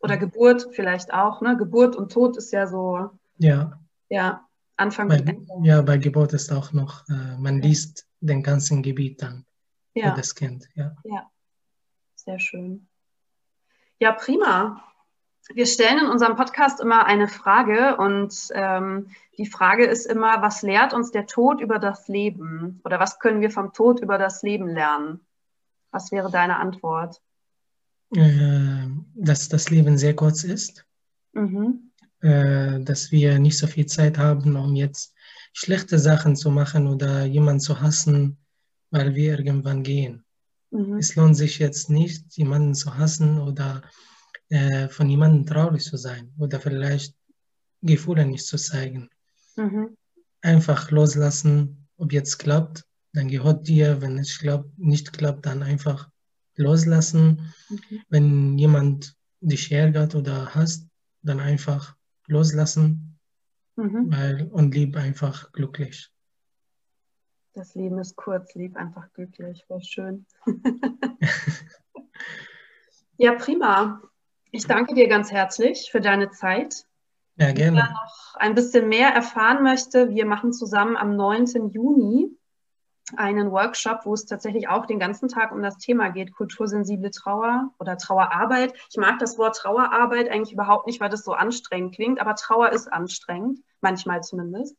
Oder 0.00 0.16
Geburt 0.16 0.68
vielleicht 0.72 1.12
auch, 1.12 1.40
ne? 1.42 1.56
Geburt 1.56 1.94
und 1.94 2.10
Tod 2.10 2.36
ist 2.36 2.52
ja 2.52 2.66
so. 2.66 3.10
Ja. 3.38 3.80
Ja, 4.08 4.46
Anfang 4.76 5.08
bei, 5.08 5.24
Ja, 5.62 5.80
bei 5.82 5.96
Geburt 5.96 6.32
ist 6.32 6.52
auch 6.52 6.72
noch, 6.72 7.08
äh, 7.08 7.36
man 7.38 7.62
liest 7.62 8.06
den 8.20 8.42
ganzen 8.42 8.82
Gebiet 8.82 9.22
dann 9.22 9.44
ja. 9.94 10.10
für 10.10 10.16
das 10.16 10.34
Kind. 10.34 10.68
Ja. 10.74 10.96
ja, 11.04 11.30
sehr 12.16 12.40
schön. 12.40 12.88
Ja, 14.00 14.12
prima. 14.12 14.82
Wir 15.54 15.66
stellen 15.66 15.98
in 15.98 16.06
unserem 16.06 16.36
Podcast 16.36 16.80
immer 16.80 17.04
eine 17.06 17.28
Frage 17.28 17.96
und 17.96 18.34
ähm, 18.54 19.10
die 19.38 19.46
Frage 19.46 19.84
ist 19.84 20.06
immer, 20.06 20.40
was 20.42 20.62
lehrt 20.62 20.94
uns 20.94 21.10
der 21.10 21.26
Tod 21.26 21.60
über 21.60 21.78
das 21.78 22.08
Leben? 22.08 22.80
Oder 22.84 23.00
was 23.00 23.18
können 23.18 23.40
wir 23.40 23.50
vom 23.50 23.72
Tod 23.72 24.00
über 24.00 24.18
das 24.18 24.42
Leben 24.42 24.68
lernen? 24.68 25.20
Was 25.90 26.12
wäre 26.12 26.30
deine 26.30 26.56
Antwort? 26.56 27.20
Äh, 28.14 28.86
dass 29.14 29.48
das 29.48 29.70
Leben 29.70 29.98
sehr 29.98 30.14
kurz 30.14 30.44
ist. 30.44 30.86
Mhm 31.32 31.92
äh, 32.22 32.80
dass 32.80 33.12
wir 33.12 33.38
nicht 33.38 33.58
so 33.58 33.66
viel 33.66 33.86
Zeit 33.86 34.16
haben, 34.16 34.56
um 34.56 34.74
jetzt 34.74 35.14
schlechte 35.52 35.98
Sachen 35.98 36.36
zu 36.36 36.50
machen 36.50 36.86
oder 36.86 37.24
jemanden 37.24 37.60
zu 37.60 37.80
hassen, 37.80 38.38
weil 38.90 39.14
wir 39.14 39.38
irgendwann 39.38 39.82
gehen. 39.82 40.24
Mhm. 40.70 40.96
Es 40.96 41.14
lohnt 41.16 41.36
sich 41.36 41.58
jetzt 41.58 41.90
nicht, 41.90 42.36
jemanden 42.36 42.74
zu 42.74 42.96
hassen 42.96 43.38
oder 43.40 43.82
äh, 43.84 43.88
von 44.90 45.08
jemandem 45.08 45.46
traurig 45.46 45.82
zu 45.82 45.96
sein 45.96 46.32
oder 46.38 46.60
vielleicht 46.60 47.14
Gefühle 47.80 48.26
nicht 48.26 48.46
zu 48.46 48.56
zeigen. 48.56 49.08
Mhm. 49.56 49.96
Einfach 50.42 50.90
loslassen, 50.90 51.88
ob 51.96 52.12
jetzt 52.12 52.38
klappt, 52.38 52.84
dann 53.12 53.28
gehört 53.28 53.66
dir, 53.68 54.00
wenn 54.00 54.18
es 54.18 54.38
klappt, 54.38 54.78
nicht 54.78 55.12
klappt, 55.12 55.46
dann 55.46 55.62
einfach 55.62 56.08
loslassen. 56.56 57.52
Mhm. 57.68 58.02
Wenn 58.08 58.58
jemand 58.58 59.16
dich 59.40 59.70
ärgert 59.72 60.14
oder 60.14 60.54
hasst, 60.54 60.86
dann 61.22 61.40
einfach 61.40 61.96
loslassen 62.26 63.18
mhm. 63.76 64.10
weil, 64.10 64.48
und 64.50 64.74
lieb 64.74 64.96
einfach 64.96 65.52
glücklich. 65.52 66.10
Das 67.54 67.74
Leben 67.74 67.98
ist 67.98 68.16
kurz, 68.16 68.54
lieb 68.54 68.76
einfach 68.76 69.12
glücklich, 69.12 69.64
war 69.68 69.82
schön. 69.82 70.24
ja, 73.18 73.34
prima. 73.34 74.00
Ich 74.54 74.66
danke 74.66 74.92
dir 74.92 75.08
ganz 75.08 75.32
herzlich 75.32 75.88
für 75.90 76.02
deine 76.02 76.30
Zeit. 76.30 76.84
Ja, 77.36 77.52
gerne. 77.52 77.78
Wer 77.78 77.90
noch 77.90 78.34
ein 78.34 78.54
bisschen 78.54 78.86
mehr 78.86 79.08
erfahren 79.08 79.62
möchte, 79.62 80.10
wir 80.10 80.26
machen 80.26 80.52
zusammen 80.52 80.94
am 80.94 81.16
9. 81.16 81.70
Juni 81.70 82.36
einen 83.16 83.50
Workshop, 83.50 84.04
wo 84.04 84.12
es 84.12 84.26
tatsächlich 84.26 84.68
auch 84.68 84.84
den 84.84 84.98
ganzen 84.98 85.28
Tag 85.28 85.52
um 85.52 85.62
das 85.62 85.78
Thema 85.78 86.10
geht, 86.10 86.34
kultursensible 86.34 87.10
Trauer 87.10 87.70
oder 87.78 87.96
Trauerarbeit. 87.96 88.74
Ich 88.90 88.98
mag 88.98 89.18
das 89.20 89.38
Wort 89.38 89.56
Trauerarbeit 89.56 90.30
eigentlich 90.30 90.52
überhaupt 90.52 90.86
nicht, 90.86 91.00
weil 91.00 91.08
das 91.08 91.24
so 91.24 91.32
anstrengend 91.32 91.94
klingt, 91.94 92.20
aber 92.20 92.34
Trauer 92.34 92.72
ist 92.72 92.92
anstrengend, 92.92 93.60
manchmal 93.80 94.22
zumindest. 94.22 94.76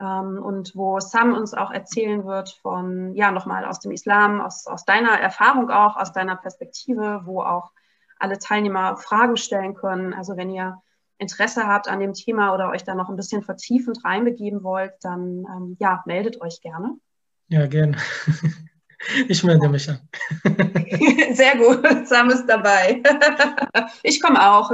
Ähm, 0.00 0.42
und 0.42 0.74
wo 0.74 0.98
Sam 0.98 1.34
uns 1.34 1.54
auch 1.54 1.70
erzählen 1.70 2.24
wird 2.24 2.58
von, 2.60 3.14
ja, 3.14 3.30
nochmal 3.30 3.64
aus 3.66 3.78
dem 3.78 3.92
Islam, 3.92 4.40
aus, 4.40 4.66
aus 4.66 4.84
deiner 4.84 5.20
Erfahrung 5.20 5.70
auch, 5.70 5.96
aus 5.96 6.12
deiner 6.12 6.34
Perspektive, 6.34 7.22
wo 7.24 7.42
auch 7.42 7.70
alle 8.20 8.38
Teilnehmer 8.38 8.96
Fragen 8.96 9.36
stellen 9.36 9.74
können. 9.74 10.14
Also 10.14 10.36
wenn 10.36 10.50
ihr 10.50 10.80
Interesse 11.18 11.66
habt 11.66 11.88
an 11.88 12.00
dem 12.00 12.14
Thema 12.14 12.54
oder 12.54 12.70
euch 12.70 12.84
da 12.84 12.94
noch 12.94 13.08
ein 13.08 13.16
bisschen 13.16 13.42
vertiefend 13.42 14.04
reinbegeben 14.04 14.62
wollt, 14.62 14.92
dann 15.02 15.44
ähm, 15.54 15.76
ja, 15.78 16.02
meldet 16.06 16.40
euch 16.40 16.60
gerne. 16.60 16.96
Ja, 17.48 17.66
gerne. 17.66 17.96
Ich 19.28 19.42
melde 19.42 19.68
mich 19.68 19.88
an. 19.88 19.98
Sehr 21.32 21.56
gut, 21.56 22.06
Sam 22.06 22.30
ist 22.30 22.46
dabei. 22.46 23.02
Ich 24.02 24.20
komme 24.20 24.40
auch. 24.40 24.70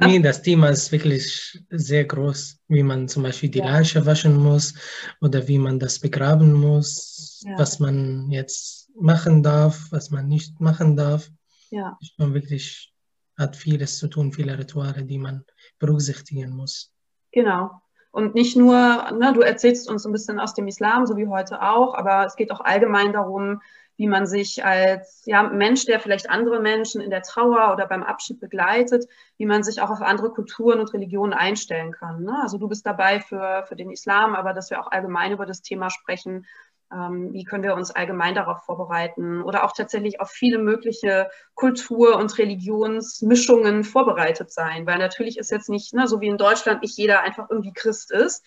Nee, 0.00 0.20
das 0.20 0.42
Thema 0.42 0.70
ist 0.70 0.90
wirklich 0.90 1.62
sehr 1.70 2.04
groß, 2.04 2.58
wie 2.68 2.82
man 2.82 3.08
zum 3.08 3.22
Beispiel 3.22 3.50
die 3.50 3.58
ja. 3.58 3.70
Leiche 3.70 4.04
waschen 4.06 4.36
muss 4.36 4.74
oder 5.20 5.46
wie 5.48 5.58
man 5.58 5.78
das 5.78 5.98
begraben 5.98 6.52
muss, 6.54 7.42
ja. 7.46 7.58
was 7.58 7.78
man 7.78 8.30
jetzt 8.30 8.90
machen 8.98 9.42
darf, 9.42 9.86
was 9.90 10.10
man 10.10 10.28
nicht 10.28 10.60
machen 10.60 10.96
darf. 10.96 11.30
Ja. 11.70 11.98
Man 12.18 12.34
wirklich 12.34 12.92
hat 13.38 13.56
vieles 13.56 13.98
zu 13.98 14.08
tun, 14.08 14.32
viele 14.32 14.58
Rituale, 14.58 15.04
die 15.04 15.18
man 15.18 15.44
berücksichtigen 15.78 16.50
muss. 16.50 16.92
Genau. 17.32 17.70
Und 18.10 18.34
nicht 18.34 18.56
nur, 18.56 18.72
ne, 19.12 19.32
du 19.34 19.42
erzählst 19.42 19.90
uns 19.90 20.06
ein 20.06 20.12
bisschen 20.12 20.40
aus 20.40 20.54
dem 20.54 20.68
Islam, 20.68 21.06
so 21.06 21.18
wie 21.18 21.26
heute 21.26 21.60
auch, 21.60 21.94
aber 21.94 22.24
es 22.24 22.36
geht 22.36 22.50
auch 22.50 22.60
allgemein 22.60 23.12
darum, 23.12 23.60
wie 23.98 24.08
man 24.08 24.26
sich 24.26 24.64
als 24.64 25.22
ja, 25.26 25.42
Mensch, 25.42 25.86
der 25.86 26.00
vielleicht 26.00 26.30
andere 26.30 26.60
Menschen 26.60 27.00
in 27.00 27.10
der 27.10 27.22
Trauer 27.22 27.72
oder 27.72 27.86
beim 27.86 28.02
Abschied 28.02 28.40
begleitet, 28.40 29.06
wie 29.38 29.46
man 29.46 29.62
sich 29.62 29.80
auch 29.80 29.90
auf 29.90 30.02
andere 30.02 30.30
Kulturen 30.30 30.80
und 30.80 30.92
Religionen 30.92 31.32
einstellen 31.32 31.92
kann. 31.92 32.22
Ne? 32.22 32.38
Also 32.42 32.58
du 32.58 32.68
bist 32.68 32.86
dabei 32.86 33.20
für, 33.20 33.64
für 33.66 33.76
den 33.76 33.90
Islam, 33.90 34.34
aber 34.34 34.52
dass 34.52 34.70
wir 34.70 34.80
auch 34.80 34.90
allgemein 34.90 35.32
über 35.32 35.46
das 35.46 35.62
Thema 35.62 35.90
sprechen, 35.90 36.46
wie 36.90 37.44
können 37.44 37.64
wir 37.64 37.74
uns 37.74 37.90
allgemein 37.90 38.34
darauf 38.34 38.64
vorbereiten 38.64 39.42
oder 39.42 39.64
auch 39.64 39.72
tatsächlich 39.72 40.20
auf 40.20 40.30
viele 40.30 40.58
mögliche 40.58 41.28
Kultur- 41.54 42.16
und 42.16 42.38
Religionsmischungen 42.38 43.82
vorbereitet 43.82 44.52
sein. 44.52 44.86
Weil 44.86 44.98
natürlich 44.98 45.38
ist 45.38 45.50
jetzt 45.50 45.68
nicht, 45.68 45.94
ne, 45.94 46.06
so 46.06 46.20
wie 46.20 46.28
in 46.28 46.38
Deutschland, 46.38 46.82
nicht 46.82 46.96
jeder 46.96 47.22
einfach 47.22 47.50
irgendwie 47.50 47.72
Christ 47.72 48.12
ist, 48.12 48.44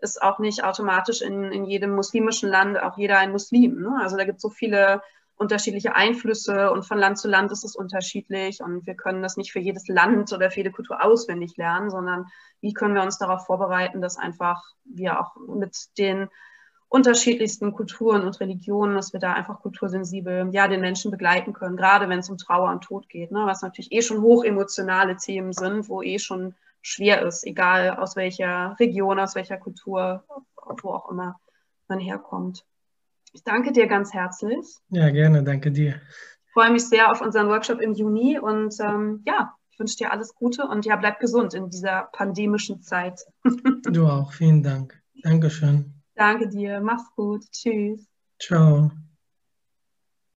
ist 0.00 0.22
auch 0.22 0.38
nicht 0.38 0.64
automatisch 0.64 1.22
in, 1.22 1.52
in 1.52 1.64
jedem 1.64 1.94
muslimischen 1.94 2.48
Land 2.48 2.80
auch 2.82 2.98
jeder 2.98 3.18
ein 3.18 3.30
Muslim. 3.30 3.80
Ne? 3.80 3.98
Also 4.00 4.16
da 4.16 4.24
gibt 4.24 4.36
es 4.36 4.42
so 4.42 4.50
viele 4.50 5.02
unterschiedliche 5.36 5.94
Einflüsse 5.94 6.70
und 6.70 6.84
von 6.84 6.98
Land 6.98 7.18
zu 7.18 7.28
Land 7.28 7.52
ist 7.52 7.64
es 7.64 7.74
unterschiedlich 7.74 8.60
und 8.60 8.86
wir 8.86 8.94
können 8.94 9.22
das 9.22 9.36
nicht 9.36 9.52
für 9.52 9.58
jedes 9.58 9.88
Land 9.88 10.32
oder 10.32 10.50
für 10.50 10.58
jede 10.58 10.70
Kultur 10.70 11.04
auswendig 11.04 11.56
lernen, 11.56 11.90
sondern 11.90 12.26
wie 12.60 12.72
können 12.72 12.94
wir 12.94 13.02
uns 13.02 13.18
darauf 13.18 13.46
vorbereiten, 13.46 14.00
dass 14.00 14.18
einfach 14.18 14.62
wir 14.84 15.20
auch 15.20 15.36
mit 15.48 15.76
den 15.98 16.28
unterschiedlichsten 16.92 17.72
Kulturen 17.72 18.22
und 18.22 18.38
Religionen, 18.38 18.94
dass 18.94 19.14
wir 19.14 19.20
da 19.20 19.32
einfach 19.32 19.60
kultursensibel 19.60 20.50
ja, 20.52 20.68
den 20.68 20.82
Menschen 20.82 21.10
begleiten 21.10 21.54
können, 21.54 21.78
gerade 21.78 22.06
wenn 22.10 22.18
es 22.18 22.28
um 22.28 22.36
Trauer 22.36 22.70
und 22.70 22.84
Tod 22.84 23.08
geht, 23.08 23.32
ne? 23.32 23.44
was 23.46 23.62
natürlich 23.62 23.92
eh 23.92 24.02
schon 24.02 24.20
hochemotionale 24.20 25.16
Themen 25.16 25.54
sind, 25.54 25.88
wo 25.88 26.02
eh 26.02 26.18
schon 26.18 26.54
schwer 26.82 27.22
ist, 27.22 27.46
egal 27.46 27.96
aus 27.96 28.14
welcher 28.14 28.76
Region, 28.78 29.18
aus 29.18 29.34
welcher 29.34 29.56
Kultur, 29.56 30.22
wo 30.82 30.90
auch 30.90 31.10
immer 31.10 31.40
man 31.88 31.98
herkommt. 31.98 32.66
Ich 33.32 33.42
danke 33.42 33.72
dir 33.72 33.86
ganz 33.86 34.12
herzlich. 34.12 34.76
Ja, 34.90 35.08
gerne, 35.08 35.42
danke 35.42 35.72
dir. 35.72 35.94
Ich 36.46 36.52
freue 36.52 36.70
mich 36.70 36.86
sehr 36.86 37.10
auf 37.10 37.22
unseren 37.22 37.48
Workshop 37.48 37.80
im 37.80 37.94
Juni 37.94 38.38
und 38.38 38.74
ähm, 38.80 39.22
ja, 39.26 39.54
ich 39.70 39.78
wünsche 39.78 39.96
dir 39.96 40.12
alles 40.12 40.34
Gute 40.34 40.64
und 40.64 40.84
ja, 40.84 40.96
bleib 40.96 41.20
gesund 41.20 41.54
in 41.54 41.70
dieser 41.70 42.10
pandemischen 42.12 42.82
Zeit. 42.82 43.24
du 43.84 44.06
auch, 44.06 44.34
vielen 44.34 44.62
Dank. 44.62 45.00
Dankeschön. 45.22 46.01
Danke 46.22 46.46
dir. 46.46 46.80
Mach's 46.80 47.12
gut. 47.16 47.50
Tschüss. 47.50 48.06
Ciao. 48.38 48.92